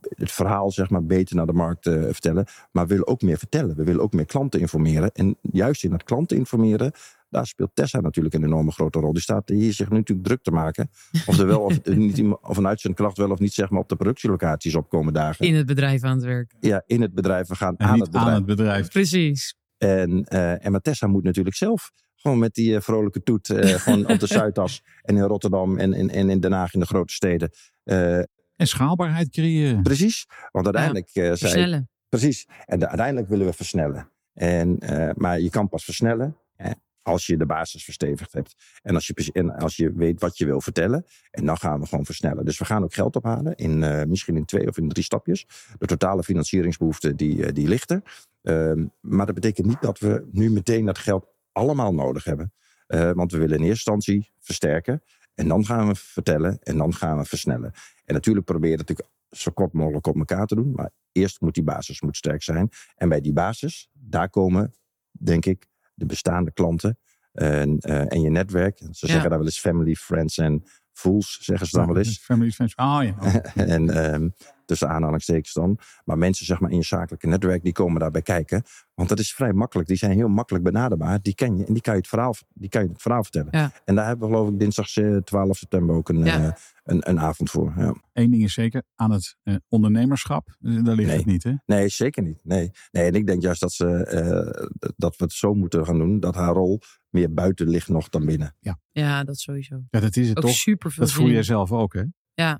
het 0.09 0.31
verhaal 0.31 0.71
zeg 0.71 0.89
maar, 0.89 1.05
beter 1.05 1.35
naar 1.35 1.45
de 1.45 1.53
markt 1.53 1.89
vertellen. 1.89 2.45
Maar 2.71 2.83
we 2.83 2.89
willen 2.89 3.07
ook 3.07 3.21
meer 3.21 3.37
vertellen. 3.37 3.75
We 3.75 3.83
willen 3.83 4.01
ook 4.01 4.13
meer 4.13 4.25
klanten 4.25 4.59
informeren. 4.59 5.11
En 5.11 5.37
juist 5.41 5.83
in 5.83 5.91
dat 5.91 6.03
klanten 6.03 6.37
informeren, 6.37 6.91
daar 7.29 7.47
speelt 7.47 7.71
Tessa 7.73 7.99
natuurlijk 7.99 8.35
een 8.35 8.43
enorme 8.43 8.71
grote 8.71 8.99
rol. 8.99 9.13
Die 9.13 9.21
staat 9.21 9.49
hier 9.49 9.73
zich 9.73 9.89
nu 9.89 9.97
natuurlijk 9.97 10.27
druk 10.27 10.41
te 10.43 10.51
maken. 10.51 10.89
Of, 11.25 11.39
er 11.39 11.47
wel, 11.47 11.59
of, 11.61 11.83
niet, 11.85 12.21
of 12.41 12.57
een 12.57 12.67
uitzendkracht 12.67 13.17
wel 13.17 13.31
of 13.31 13.39
niet 13.39 13.53
zeg 13.53 13.69
maar, 13.69 13.81
op 13.81 13.89
de 13.89 13.95
productielocaties 13.95 14.75
opkomen 14.75 15.13
dagen. 15.13 15.45
In 15.45 15.55
het 15.55 15.65
bedrijf 15.65 16.03
aan 16.03 16.15
het 16.15 16.25
werk. 16.25 16.53
Ja, 16.59 16.83
in 16.85 17.01
het 17.01 17.13
bedrijf. 17.13 17.47
We 17.47 17.55
gaan 17.55 17.77
En 17.77 17.85
aan 17.85 17.93
niet 17.93 18.01
het 18.01 18.11
bedrijf. 18.11 18.29
aan 18.29 18.35
het 18.37 18.45
bedrijf. 18.45 18.89
Precies. 18.89 19.55
En, 19.77 20.23
eh 20.25 20.65
en 20.65 20.71
maar 20.71 20.81
Tessa 20.81 21.07
moet 21.07 21.23
natuurlijk 21.23 21.55
zelf 21.55 21.91
gewoon 22.15 22.39
met 22.39 22.53
die 22.53 22.75
eh, 22.75 22.81
vrolijke 22.81 23.23
toet 23.23 23.49
eh, 23.49 23.69
gewoon 23.75 24.07
op 24.09 24.19
de 24.19 24.27
Zuidas 24.37 24.81
en 25.01 25.15
in 25.17 25.23
Rotterdam 25.23 25.77
en, 25.77 25.93
en, 25.93 26.09
en 26.09 26.29
in 26.29 26.39
Den 26.39 26.51
Haag 26.51 26.73
in 26.73 26.79
de 26.79 26.85
grote 26.85 27.13
steden. 27.13 27.49
Eh, 27.83 28.17
En 28.17 28.27
schaalbaarheid 28.67 29.29
creëren. 29.29 29.81
precies, 29.83 30.25
want 30.51 30.65
uiteindelijk 30.65 31.07
eh 31.07 31.23
zei 31.23 31.37
Versnellen. 31.37 31.89
precies. 32.09 32.47
En 32.65 32.79
de- 32.79 32.87
uiteindelijk 32.87 33.29
willen 33.29 33.45
we 33.45 33.53
versnellen. 33.53 34.11
En, 34.33 34.79
eh, 34.79 35.09
maar 35.15 35.39
je 35.39 35.49
kan 35.49 35.69
pas 35.69 35.83
versnellen 35.83 36.37
hè, 36.55 36.71
als 37.09 37.25
je 37.25 37.37
de 37.37 37.45
basis 37.45 37.83
verstevigd 37.83 38.33
hebt. 38.33 38.55
En 38.81 38.95
als, 38.95 39.07
je, 39.07 39.31
en 39.33 39.55
als 39.55 39.75
je 39.75 39.93
weet 39.93 40.21
wat 40.21 40.37
je 40.37 40.45
wil 40.45 40.61
vertellen. 40.61 41.05
En 41.31 41.45
dan 41.45 41.57
gaan 41.57 41.79
we 41.79 41.85
gewoon 41.87 42.05
versnellen. 42.05 42.45
Dus 42.45 42.57
we 42.57 42.65
gaan 42.65 42.83
ook 42.83 42.93
geld 42.93 43.15
ophalen. 43.15 43.55
In, 43.55 43.83
eh, 43.83 44.05
misschien 44.05 44.35
in 44.35 44.45
twee 44.45 44.67
of 44.67 44.77
in 44.77 44.89
drie 44.89 45.03
stapjes. 45.03 45.47
De 45.77 45.85
totale 45.85 46.23
financieringsbehoefte 46.23 47.15
die, 47.15 47.45
eh, 47.45 47.53
die 47.53 47.67
ligt 47.67 47.91
er. 47.91 48.01
Ehm, 48.41 48.85
maar 48.99 49.25
dat 49.25 49.35
betekent 49.35 49.67
niet 49.67 49.81
dat 49.81 49.99
we 49.99 50.27
nu 50.31 50.49
meteen 50.49 50.85
dat 50.85 50.97
geld 50.97 51.27
allemaal 51.51 51.93
nodig 51.93 52.23
hebben. 52.23 52.53
Eh, 52.87 53.11
want 53.11 53.31
we 53.31 53.37
willen 53.37 53.57
in 53.57 53.63
eerste 53.63 53.91
instantie 53.91 54.31
versterken. 54.39 55.03
En 55.35 55.47
dan 55.47 55.65
gaan 55.65 55.87
we 55.87 55.95
vertellen. 55.95 56.57
En 56.61 56.77
dan 56.77 56.93
gaan 56.93 57.17
we 57.17 57.25
versnellen. 57.25 57.71
En 58.05 58.13
natuurlijk 58.13 58.45
proberen 58.45 58.85
we 58.85 58.93
het 58.93 59.03
zo 59.29 59.51
kort 59.51 59.73
mogelijk 59.73 60.07
op 60.07 60.15
elkaar 60.15 60.45
te 60.45 60.55
doen. 60.55 60.71
Maar 60.71 60.89
eerst 61.11 61.41
moet 61.41 61.53
die 61.53 61.63
basis 61.63 62.01
moet 62.01 62.17
sterk 62.17 62.43
zijn. 62.43 62.69
En 62.95 63.09
bij 63.09 63.21
die 63.21 63.33
basis, 63.33 63.89
daar 63.93 64.29
komen, 64.29 64.73
denk 65.11 65.45
ik, 65.45 65.67
de 65.99 66.05
bestaande 66.05 66.51
klanten 66.51 66.97
en, 67.31 67.77
eh, 67.79 68.05
en 68.13 68.21
je 68.21 68.29
netwerk. 68.29 68.77
Ze 68.77 68.85
Ja. 68.85 68.93
zeggen 68.93 69.29
daar 69.29 69.37
wel 69.37 69.47
eens 69.47 69.59
family, 69.59 69.95
friends 69.95 70.37
en 70.37 70.63
fools, 70.93 71.37
zeggen 71.41 71.67
ze 71.67 71.77
dan 71.77 71.87
wel 71.87 71.97
eens. 71.97 72.19
Family 72.19 72.51
friends. 72.51 72.75
Ah 72.75 73.03
ja. 73.03 73.41
en 73.75 73.89
ehm, 73.89 74.29
tussen 74.69 74.89
aanhalingstekens 74.89 75.53
dan. 75.53 75.79
Maar 76.05 76.17
mensen 76.17 76.45
zeg 76.45 76.59
maar 76.59 76.71
in 76.71 76.77
je 76.77 76.83
zakelijke 76.83 77.27
netwerk, 77.27 77.63
die 77.63 77.71
komen 77.73 77.99
daarbij 77.99 78.21
kijken. 78.21 78.63
Want 78.93 79.09
dat 79.09 79.19
is 79.19 79.33
vrij 79.33 79.53
makkelijk. 79.53 79.87
Die 79.87 79.97
zijn 79.97 80.11
heel 80.11 80.27
makkelijk 80.27 80.63
benaderbaar. 80.63 81.21
Die 81.21 81.35
ken 81.35 81.57
je 81.57 81.65
en 81.65 81.73
die 81.73 81.81
kan 81.81 81.93
je 81.93 81.99
het 81.99 82.07
verhaal, 82.09 82.35
die 82.53 82.69
kan 82.69 82.83
je 82.83 82.89
het 82.89 83.01
verhaal 83.01 83.23
vertellen. 83.23 83.47
Ja. 83.51 83.71
En 83.85 83.95
daar 83.95 84.05
hebben 84.07 84.27
we 84.29 84.33
geloof 84.35 84.49
ik 84.51 84.59
dinsdag 84.59 84.95
eh, 84.95 85.17
12 85.17 85.57
september 85.57 85.95
ook 85.95 86.09
een, 86.09 86.23
Ja. 86.25 86.43
eh, 86.45 86.51
een, 86.83 87.09
een 87.09 87.19
avond 87.19 87.49
voor. 87.49 87.73
Ja. 87.77 87.93
Eén 88.13 88.31
ding 88.31 88.43
is 88.43 88.53
zeker, 88.53 88.83
aan 88.95 89.11
het 89.11 89.37
eh, 89.43 89.55
ondernemerschap, 89.67 90.55
eh, 90.61 90.83
daar 90.83 90.95
ligt 90.95 91.07
Nee. 91.09 91.17
het 91.17 91.25
niet 91.25 91.43
hè? 91.43 91.53
Nee, 91.65 91.89
zeker 91.89 92.23
niet. 92.23 92.39
Nee. 92.43 92.71
nee, 92.91 93.05
en 93.05 93.13
ik 93.13 93.27
denk 93.27 93.41
juist 93.41 93.61
dat, 93.61 93.71
ze, 93.71 93.87
eh, 94.05 94.67
dat 94.95 95.17
we 95.17 95.23
het 95.23 95.33
zo 95.33 95.53
moeten 95.53 95.85
gaan 95.85 95.97
doen. 95.97 96.19
Dat 96.19 96.35
haar 96.35 96.53
rol 96.53 96.79
meer 97.09 97.33
buiten 97.33 97.69
ligt 97.69 97.87
nog 97.89 98.09
dan 98.09 98.25
binnen. 98.25 98.55
Ja, 98.91 99.23
dat 99.23 99.37
sowieso. 99.37 99.81
Ja, 99.89 99.99
dat 99.99 100.15
is 100.15 100.27
het 100.27 100.37
Ook 100.37 100.43
toch? 100.43 100.53
super 100.53 100.91
veel 100.91 101.03
Dat 101.03 101.13
voel 101.13 101.29
jij 101.29 101.43
zelf 101.43 101.71
ook 101.71 101.93
hè? 101.93 102.03
Ja. 102.39 102.59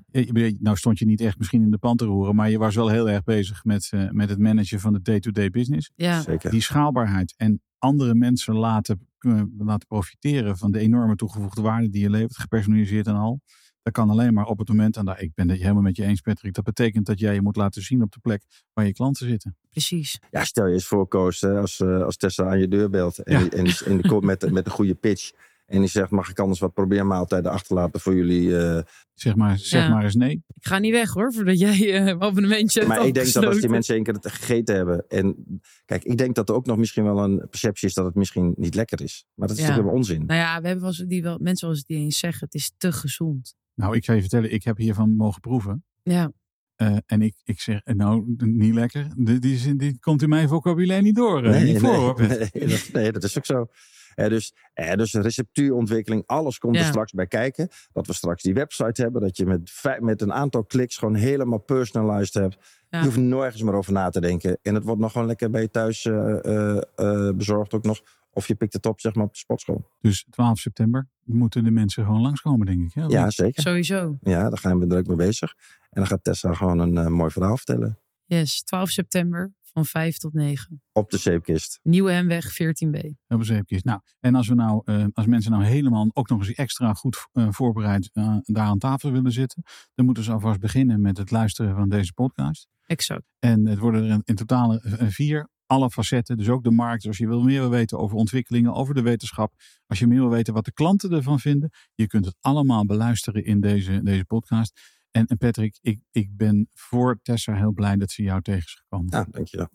Nou 0.58 0.76
stond 0.76 0.98
je 0.98 1.04
niet 1.04 1.20
echt 1.20 1.38
misschien 1.38 1.62
in 1.62 1.70
de 1.70 1.78
pan 1.78 1.96
te 1.96 2.04
roeren, 2.04 2.34
maar 2.34 2.50
je 2.50 2.58
was 2.58 2.74
wel 2.74 2.88
heel 2.88 3.10
erg 3.10 3.24
bezig 3.24 3.64
met, 3.64 3.88
eh, 3.90 4.10
met 4.10 4.28
het 4.28 4.38
managen 4.38 4.80
van 4.80 4.92
de 4.92 5.02
day-to-day 5.02 5.50
business. 5.50 5.90
Ja. 5.94 6.20
Zeker. 6.20 6.50
Die 6.50 6.60
schaalbaarheid 6.60 7.34
en 7.36 7.62
andere 7.78 8.14
mensen 8.14 8.54
laten, 8.54 9.08
eh, 9.18 9.42
laten 9.58 9.86
profiteren 9.86 10.56
van 10.56 10.70
de 10.72 10.78
enorme 10.78 11.16
toegevoegde 11.16 11.62
waarde 11.62 11.88
die 11.88 12.02
je 12.02 12.10
levert, 12.10 12.36
gepersonaliseerd 12.36 13.06
en 13.06 13.14
al. 13.14 13.40
Dat 13.82 13.92
kan 13.92 14.10
alleen 14.10 14.34
maar 14.34 14.46
op 14.46 14.58
het 14.58 14.68
moment, 14.68 14.96
en 14.96 15.04
daar, 15.04 15.20
ik 15.20 15.34
ben 15.34 15.48
het 15.48 15.58
helemaal 15.60 15.82
met 15.82 15.96
je 15.96 16.04
eens 16.04 16.20
Patrick, 16.20 16.54
dat 16.54 16.64
betekent 16.64 17.06
dat 17.06 17.18
jij 17.18 17.34
je 17.34 17.42
moet 17.42 17.56
laten 17.56 17.82
zien 17.82 18.02
op 18.02 18.12
de 18.12 18.18
plek 18.20 18.42
waar 18.72 18.86
je 18.86 18.92
klanten 18.92 19.26
zitten. 19.26 19.56
Precies. 19.70 20.18
Ja, 20.30 20.44
stel 20.44 20.66
je 20.66 20.72
eens 20.72 20.86
voor, 20.86 21.08
Koos, 21.08 21.40
hè, 21.40 21.58
als, 21.60 21.80
eh, 21.80 22.02
als 22.02 22.16
Tessa 22.16 22.44
aan 22.44 22.58
je 22.58 22.68
deur 22.68 22.90
belt. 22.90 23.18
En, 23.18 23.40
Ja. 23.40 23.48
en, 23.48 24.24
met, 24.24 24.50
met 24.50 24.66
een 24.66 24.72
goede 24.72 24.94
pitch. 24.94 25.30
En 25.70 25.78
die 25.78 25.88
zegt, 25.88 26.10
mag 26.10 26.28
ik 26.30 26.38
anders 26.38 26.60
wat 26.60 26.72
probeermaaltijden 26.74 27.50
achterlaten 27.50 28.00
voor 28.00 28.14
jullie? 28.14 28.56
eh, 28.58 28.82
Zeg 29.14 29.34
maar, 29.34 29.58
zeg 29.58 29.82
Ja. 29.82 29.88
maar 29.88 30.04
eens 30.04 30.14
nee. 30.14 30.30
Ik 30.54 30.66
ga 30.66 30.78
niet 30.78 30.92
weg 30.92 31.10
hoor, 31.12 31.32
voordat 31.32 31.58
jij 31.58 31.94
eh 31.94 32.06
abonnementje 32.06 32.80
hebt 32.80 32.92
maar 32.92 33.06
ik 33.06 33.14
denk 33.14 33.32
dat 33.32 33.44
als 33.44 33.60
die 33.60 33.68
mensen 33.68 33.94
één 33.94 34.02
keer 34.04 34.14
het 34.14 34.26
gegeten 34.30 34.74
hebben. 34.76 35.04
En 35.08 35.36
kijk, 35.84 36.04
ik 36.04 36.18
denk 36.18 36.34
dat 36.34 36.48
er 36.48 36.54
ook 36.54 36.66
nog 36.66 36.76
misschien 36.76 37.04
wel 37.04 37.18
een 37.24 37.46
perceptie 37.50 37.88
is 37.88 37.94
dat 37.94 38.04
het 38.04 38.14
misschien 38.14 38.54
niet 38.56 38.74
lekker 38.74 39.02
is. 39.02 39.24
Maar 39.34 39.48
dat 39.48 39.56
is 39.56 39.62
Ja. 39.62 39.68
natuurlijk 39.68 39.94
wel 39.94 40.02
onzin. 40.02 40.26
Nou 40.26 40.40
ja, 40.40 40.60
we 40.60 40.66
hebben 40.66 40.84
wel 40.96 41.08
die 41.08 41.22
wel, 41.22 41.38
mensen 41.38 41.66
wel 41.68 41.76
eens 41.76 41.86
die 41.86 41.96
eens 41.98 42.18
zeggen, 42.18 42.44
het 42.44 42.54
is 42.54 42.72
te 42.76 42.92
gezond. 42.92 43.54
Nou, 43.74 43.96
ik 43.96 44.04
ga 44.04 44.12
je 44.12 44.20
vertellen, 44.20 44.52
ik 44.52 44.64
heb 44.64 44.76
hiervan 44.76 45.16
mogen 45.16 45.40
proeven. 45.40 45.84
Ja, 46.02 46.32
Eh, 46.76 46.96
en 47.06 47.22
ik, 47.22 47.34
ik 47.44 47.60
zeg, 47.60 47.80
nou, 47.84 48.34
niet 48.36 48.74
lekker. 48.74 49.06
Die, 49.16 49.38
die, 49.76 49.98
komt 49.98 50.22
in 50.22 50.28
mijn 50.28 50.48
vocabulaire 50.48 51.04
niet 51.04 51.14
door. 51.14 51.44
eh, 51.44 51.62
niet 51.62 51.78
voor, 51.78 52.20
nee, 52.20 52.28
nee, 52.52 52.66
dat, 52.68 52.88
nee, 52.92 53.12
dat 53.12 53.22
is 53.24 53.38
ook 53.38 53.46
zo. 53.46 53.66
Eh, 54.14 54.28
dus, 54.28 54.54
eh, 54.74 54.92
dus 54.92 55.12
receptuurontwikkeling, 55.12 56.22
alles 56.26 56.58
komt 56.58 56.76
er 56.76 56.84
straks 56.84 57.12
bij 57.12 57.26
kijken. 57.26 57.68
Dat 57.92 58.06
we 58.06 58.12
straks 58.12 58.42
die 58.42 58.54
website 58.54 59.02
hebben, 59.02 59.20
dat 59.20 59.36
je 59.36 59.46
met, 59.46 59.98
met 60.00 60.20
een 60.20 60.32
aantal 60.32 60.64
kliks 60.64 60.96
gewoon 60.96 61.14
helemaal 61.14 61.58
personalized 61.58 62.34
hebt. 62.34 62.56
Ja. 62.90 62.98
Je 62.98 63.04
hoeft 63.04 63.16
nergens 63.16 63.62
meer 63.62 63.74
over 63.74 63.92
na 63.92 64.10
te 64.10 64.20
denken. 64.20 64.58
En 64.62 64.74
het 64.74 64.84
wordt 64.84 65.00
nog 65.00 65.12
gewoon 65.12 65.26
lekker 65.26 65.50
bij 65.50 65.60
je 65.60 65.70
thuis 65.70 66.04
eh, 66.04 66.44
eh, 66.44 66.82
eh, 66.94 67.34
bezorgd 67.34 67.74
ook 67.74 67.84
nog. 67.84 68.00
Of 68.32 68.48
je 68.48 68.54
pikt 68.54 68.72
het 68.72 68.86
op, 68.86 69.00
zeg 69.00 69.14
maar, 69.14 69.24
op 69.24 69.32
de 69.32 69.38
sportschool. 69.38 69.90
Dus 70.00 70.26
12 70.30 70.58
september 70.58 71.08
moeten 71.24 71.64
de 71.64 71.70
mensen 71.70 72.04
gewoon 72.04 72.20
langskomen, 72.20 72.66
denk 72.66 72.80
ik. 72.80 72.94
hè? 72.94 73.04
Ja, 73.04 73.30
zeker. 73.30 73.62
sowieso. 73.62 74.18
Ja, 74.20 74.48
daar 74.48 74.58
gaan 74.58 74.78
we 74.78 74.86
druk 74.86 75.06
mee 75.06 75.16
bezig. 75.16 75.54
En 75.80 75.88
dan 75.90 76.06
gaat 76.06 76.24
Tessa 76.24 76.54
gewoon 76.54 76.78
een 76.78 77.12
mooi 77.12 77.30
verhaal 77.30 77.56
vertellen. 77.56 77.98
Yes, 78.24 78.62
12 78.62 78.90
september 78.90 79.52
van 79.72 79.84
5 79.84 80.16
tot 80.16 80.32
9. 80.32 80.82
Op 80.92 81.10
de 81.10 81.16
zeepkist. 81.16 81.80
Nieuwe 81.82 82.12
Hemweg 82.12 82.52
14b. 82.62 82.96
Op 83.28 83.38
een 83.38 83.44
zeepkist. 83.44 83.84
Nou, 83.84 84.00
en 84.20 84.34
als, 84.34 84.48
we 84.48 84.54
nou, 84.54 84.82
eh, 84.84 85.04
als 85.12 85.26
mensen 85.26 85.50
nou 85.50 85.64
helemaal 85.64 86.10
ook 86.12 86.28
nog 86.28 86.38
eens 86.38 86.52
extra 86.52 86.94
goed 86.94 87.26
eh, 87.32 87.46
voorbereid 87.50 88.10
eh, 88.12 88.36
daar 88.42 88.66
aan 88.66 88.78
tafel 88.78 89.12
willen 89.12 89.32
zitten, 89.32 89.62
dan 89.94 90.04
moeten 90.04 90.24
ze 90.24 90.32
alvast 90.32 90.60
beginnen 90.60 91.00
met 91.00 91.16
het 91.16 91.30
luisteren 91.30 91.74
van 91.74 91.88
deze 91.88 92.12
podcast. 92.12 92.66
Exact. 92.86 93.22
En 93.38 93.66
het 93.66 93.78
worden 93.78 94.04
er 94.04 94.10
in, 94.10 94.22
in 94.24 94.34
totaal 94.34 94.80
vier. 95.08 95.48
Alle 95.66 95.90
facetten, 95.90 96.36
dus 96.36 96.48
ook 96.48 96.64
de 96.64 96.70
markt. 96.70 96.98
Dus 96.98 97.06
als 97.06 97.18
je 97.18 97.26
wil 97.26 97.42
meer 97.42 97.60
wil 97.60 97.70
weten 97.70 97.98
over 97.98 98.16
ontwikkelingen, 98.16 98.74
over 98.74 98.94
de 98.94 99.02
wetenschap. 99.02 99.52
Als 99.86 99.98
je 99.98 100.06
meer 100.06 100.20
wil 100.20 100.30
weten 100.30 100.54
wat 100.54 100.64
de 100.64 100.72
klanten 100.72 101.12
ervan 101.12 101.38
vinden. 101.40 101.70
Je 101.94 102.06
kunt 102.06 102.24
het 102.24 102.36
allemaal 102.40 102.84
beluisteren 102.84 103.44
in 103.44 103.60
deze, 103.60 104.02
deze 104.02 104.24
podcast. 104.24 104.80
En, 105.10 105.26
en 105.26 105.36
Patrick, 105.36 105.78
ik, 105.80 106.00
ik 106.10 106.36
ben 106.36 106.68
voor 106.74 107.18
Tessa 107.22 107.54
heel 107.54 107.72
blij 107.72 107.96
dat 107.96 108.10
ze 108.10 108.22
jou 108.22 108.42
tegen 108.42 108.62
is 108.62 108.74
gekomen. 108.82 109.06
Ja, 109.10 109.26
dankjewel. 109.30 109.68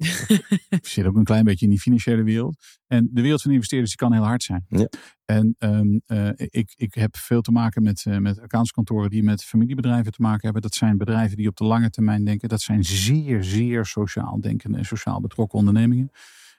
Ik 0.69 0.85
zit 0.95 1.05
ook 1.05 1.15
een 1.15 1.23
klein 1.23 1.43
beetje 1.43 1.65
in 1.65 1.71
die 1.71 1.79
financiële 1.79 2.23
wereld. 2.23 2.57
En 2.87 3.09
de 3.11 3.21
wereld 3.21 3.41
van 3.41 3.51
investeerders 3.51 3.89
die 3.95 3.99
kan 4.07 4.13
heel 4.17 4.23
hard 4.25 4.43
zijn. 4.43 4.65
Ja. 4.69 4.87
En 5.25 5.55
ehm, 5.57 5.99
eh, 6.05 6.29
ik, 6.35 6.73
ik 6.75 6.93
heb 6.93 7.15
veel 7.17 7.41
te 7.41 7.51
maken 7.51 7.83
met, 7.83 8.05
eh, 8.05 8.17
met 8.17 8.39
accountskantoren 8.39 9.09
die 9.09 9.23
met 9.23 9.43
familiebedrijven 9.43 10.11
te 10.11 10.21
maken 10.21 10.41
hebben. 10.41 10.61
Dat 10.61 10.73
zijn 10.75 10.97
bedrijven 10.97 11.37
die 11.37 11.47
op 11.47 11.55
de 11.55 11.63
lange 11.65 11.89
termijn 11.89 12.23
denken. 12.25 12.49
Dat 12.49 12.61
zijn 12.61 12.83
zeer, 12.83 13.43
zeer 13.43 13.85
sociaal 13.85 14.39
denkende 14.41 14.77
en 14.77 14.85
sociaal 14.85 15.21
betrokken 15.21 15.59
ondernemingen. 15.59 16.09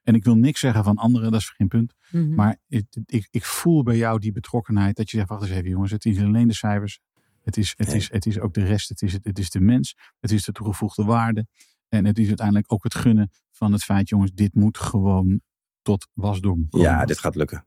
En 0.03 0.15
ik 0.15 0.25
wil 0.25 0.37
niks 0.37 0.61
zeggen 0.61 0.85
van 0.85 0.97
anderen, 0.97 1.31
dat 1.31 1.41
is 1.41 1.49
geen 1.51 1.69
punt. 1.69 1.95
Mhm. 2.11 2.35
Maar 2.35 2.57
het- 2.69 2.99
ik, 3.07 3.29
ik 3.31 3.45
voel 3.45 3.83
bij 3.83 3.97
jou 3.97 4.19
die 4.19 4.33
betrokkenheid. 4.33 4.97
Dat 4.97 5.11
je 5.11 5.17
zegt, 5.17 5.29
wacht 5.29 5.43
eens 5.43 5.51
even 5.51 5.71
jongens, 5.71 5.91
het 5.91 6.05
is 6.05 6.19
alleen 6.21 6.49
de 6.49 6.55
cijfers. 6.55 7.01
Het 7.47 7.57
is, 7.57 7.75
het, 7.77 7.87
Nee. 7.87 7.97
is, 7.97 8.11
het 8.13 8.27
is 8.27 8.39
ook 8.41 8.55
de 8.55 8.65
rest. 8.65 8.89
Het 8.89 9.03
is, 9.03 9.13
het, 9.13 9.25
het 9.25 9.39
is 9.39 9.51
de 9.51 9.61
mens. 9.61 9.95
Het 10.21 10.31
is 10.31 10.45
de 10.45 10.53
toegevoegde 10.53 11.05
waarde. 11.05 11.47
En 11.89 12.05
het 12.05 12.19
is 12.19 12.27
uiteindelijk 12.29 12.73
ook 12.73 12.83
het 12.85 12.95
gunnen 12.95 13.31
van 13.51 13.73
het 13.73 13.83
feit, 13.85 14.09
jongens, 14.09 14.33
dit 14.33 14.55
moet 14.55 14.79
gewoon 14.79 15.41
tot 15.83 16.09
wasdom. 16.13 16.69
komen. 16.69 16.87
Ja, 16.87 17.05
dit 17.05 17.19
gaat 17.19 17.35
lukken. 17.35 17.67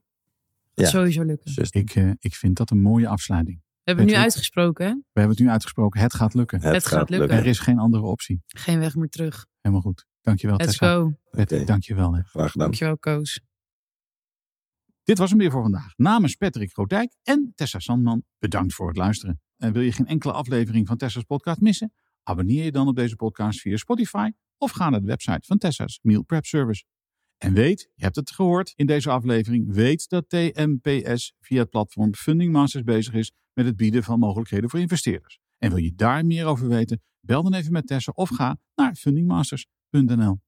ja. 0.74 0.86
Sowieso 0.88 1.22
lukken. 1.22 1.54
Dus 1.54 1.70
Ik, 1.70 1.94
eh, 1.94 2.10
ik 2.18 2.34
vind 2.34 2.56
dat 2.56 2.70
een 2.70 2.80
mooie 2.80 3.08
afsluiting. 3.08 3.56
We 3.62 3.80
hebben 3.96 4.04
het 4.04 4.14
nu 4.14 4.20
uitgesproken, 4.22 4.86
hè? 4.86 4.92
We 4.92 5.02
hebben 5.20 5.36
het 5.36 5.44
nu 5.44 5.50
uitgesproken. 5.50 6.00
Het 6.00 6.14
gaat 6.14 6.34
lukken. 6.34 6.60
Het 6.62 6.86
gaat 6.86 7.10
lukken. 7.10 7.30
Er 7.38 7.46
is 7.46 7.58
geen 7.58 7.78
andere 7.78 8.02
optie. 8.04 8.42
Geen 8.46 8.78
weg 8.78 8.94
meer 8.94 9.08
terug. 9.08 9.46
Helemaal 9.60 9.82
goed. 9.84 10.06
Dankjewel 10.20 10.56
Let's 10.56 10.76
Tessa. 10.78 10.94
go. 10.94 11.12
Patrick, 11.30 11.58
Oké. 11.60 11.64
Dankjewel. 11.64 12.14
Hè. 12.14 12.22
Graag 12.22 12.50
gedaan. 12.50 12.66
Dankjewel, 12.66 12.98
Koos. 12.98 13.40
Dit 15.02 15.18
was 15.18 15.30
hem 15.30 15.38
weer 15.38 15.50
voor 15.50 15.62
vandaag. 15.62 15.92
Namens 15.96 16.34
Patrick 16.34 16.72
Grootdijk 16.72 17.14
en 17.22 17.52
Tessa 17.54 17.78
Sandman, 17.78 18.22
bedankt 18.38 18.74
voor 18.74 18.88
het 18.88 18.96
luisteren. 18.96 19.40
En 19.60 19.72
wil 19.72 19.82
je 19.82 19.92
geen 19.92 20.06
enkele 20.06 20.32
aflevering 20.32 20.86
van 20.86 20.96
Tessa's 20.96 21.22
podcast 21.22 21.60
missen? 21.60 21.92
Abonneer 22.22 22.64
je 22.64 22.72
dan 22.72 22.88
op 22.88 22.96
deze 22.96 23.16
podcast 23.16 23.60
via 23.60 23.76
Spotify 23.76 24.30
of 24.58 24.70
ga 24.70 24.90
naar 24.90 25.00
de 25.00 25.06
website 25.06 25.46
van 25.46 25.58
Tessa's 25.58 25.98
Meal 26.02 26.22
Prep 26.22 26.44
Service. 26.44 26.84
En 27.38 27.54
weet, 27.54 27.80
je 27.94 28.02
hebt 28.04 28.16
het 28.16 28.30
gehoord 28.30 28.72
in 28.76 28.86
deze 28.86 29.10
aflevering, 29.10 29.72
weet 29.72 30.08
dat 30.08 30.28
TMPS 30.28 31.34
via 31.40 31.60
het 31.60 31.70
platform 31.70 32.14
Funding 32.14 32.52
Masters 32.52 32.84
bezig 32.84 33.14
is 33.14 33.32
met 33.52 33.66
het 33.66 33.76
bieden 33.76 34.02
van 34.02 34.18
mogelijkheden 34.18 34.70
voor 34.70 34.80
investeerders. 34.80 35.38
En 35.58 35.68
wil 35.68 35.78
je 35.78 35.94
daar 35.94 36.26
meer 36.26 36.46
over 36.46 36.68
weten? 36.68 37.02
Bel 37.20 37.42
dan 37.42 37.54
even 37.54 37.72
met 37.72 37.86
Tessa 37.86 38.12
of 38.14 38.28
ga 38.28 38.58
naar 38.74 38.94
fundingmasters.nl. 38.94 40.40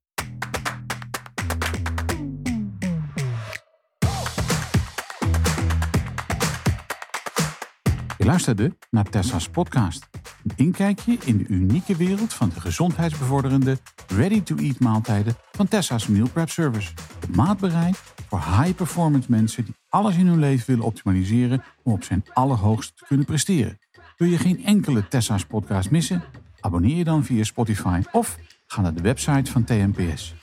Je 8.22 8.28
luisterde 8.28 8.76
naar 8.90 9.04
Tessa's 9.04 9.48
podcast. 9.48 10.08
Een 10.44 10.52
inkijkje 10.56 11.16
in 11.24 11.38
de 11.38 11.44
unieke 11.48 11.96
wereld 11.96 12.32
van 12.32 12.48
de 12.48 12.60
gezondheidsbevorderende 12.60 13.78
ready-to-eat 14.06 14.78
maaltijden 14.78 15.34
van 15.52 15.68
Tessa's 15.68 16.06
Meal 16.06 16.28
Prep 16.28 16.50
Service. 16.50 16.92
Maatbereid 17.34 18.02
voor 18.28 18.38
high-performance 18.38 19.30
mensen 19.30 19.64
die 19.64 19.74
alles 19.88 20.16
in 20.16 20.26
hun 20.26 20.38
leven 20.38 20.66
willen 20.66 20.84
optimaliseren 20.84 21.62
om 21.82 21.92
op 21.92 22.04
zijn 22.04 22.24
allerhoogste 22.32 22.92
te 22.94 23.04
kunnen 23.06 23.26
presteren. 23.26 23.78
Wil 24.16 24.28
je 24.28 24.38
geen 24.38 24.64
enkele 24.64 25.08
Tessa's 25.08 25.44
podcast 25.44 25.90
missen? 25.90 26.22
Abonneer 26.60 26.96
je 26.96 27.04
dan 27.04 27.24
via 27.24 27.44
Spotify 27.44 28.02
of 28.12 28.38
ga 28.66 28.80
naar 28.80 28.94
de 28.94 29.02
website 29.02 29.50
van 29.50 29.64
TNPS. 29.64 30.34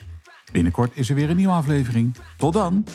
Binnenkort 0.52 0.92
is 0.94 1.10
er 1.10 1.16
weer 1.16 1.30
een 1.30 1.36
nieuwe 1.36 1.54
aflevering. 1.54 2.16
Tot 2.38 2.54
dan! 2.54 2.86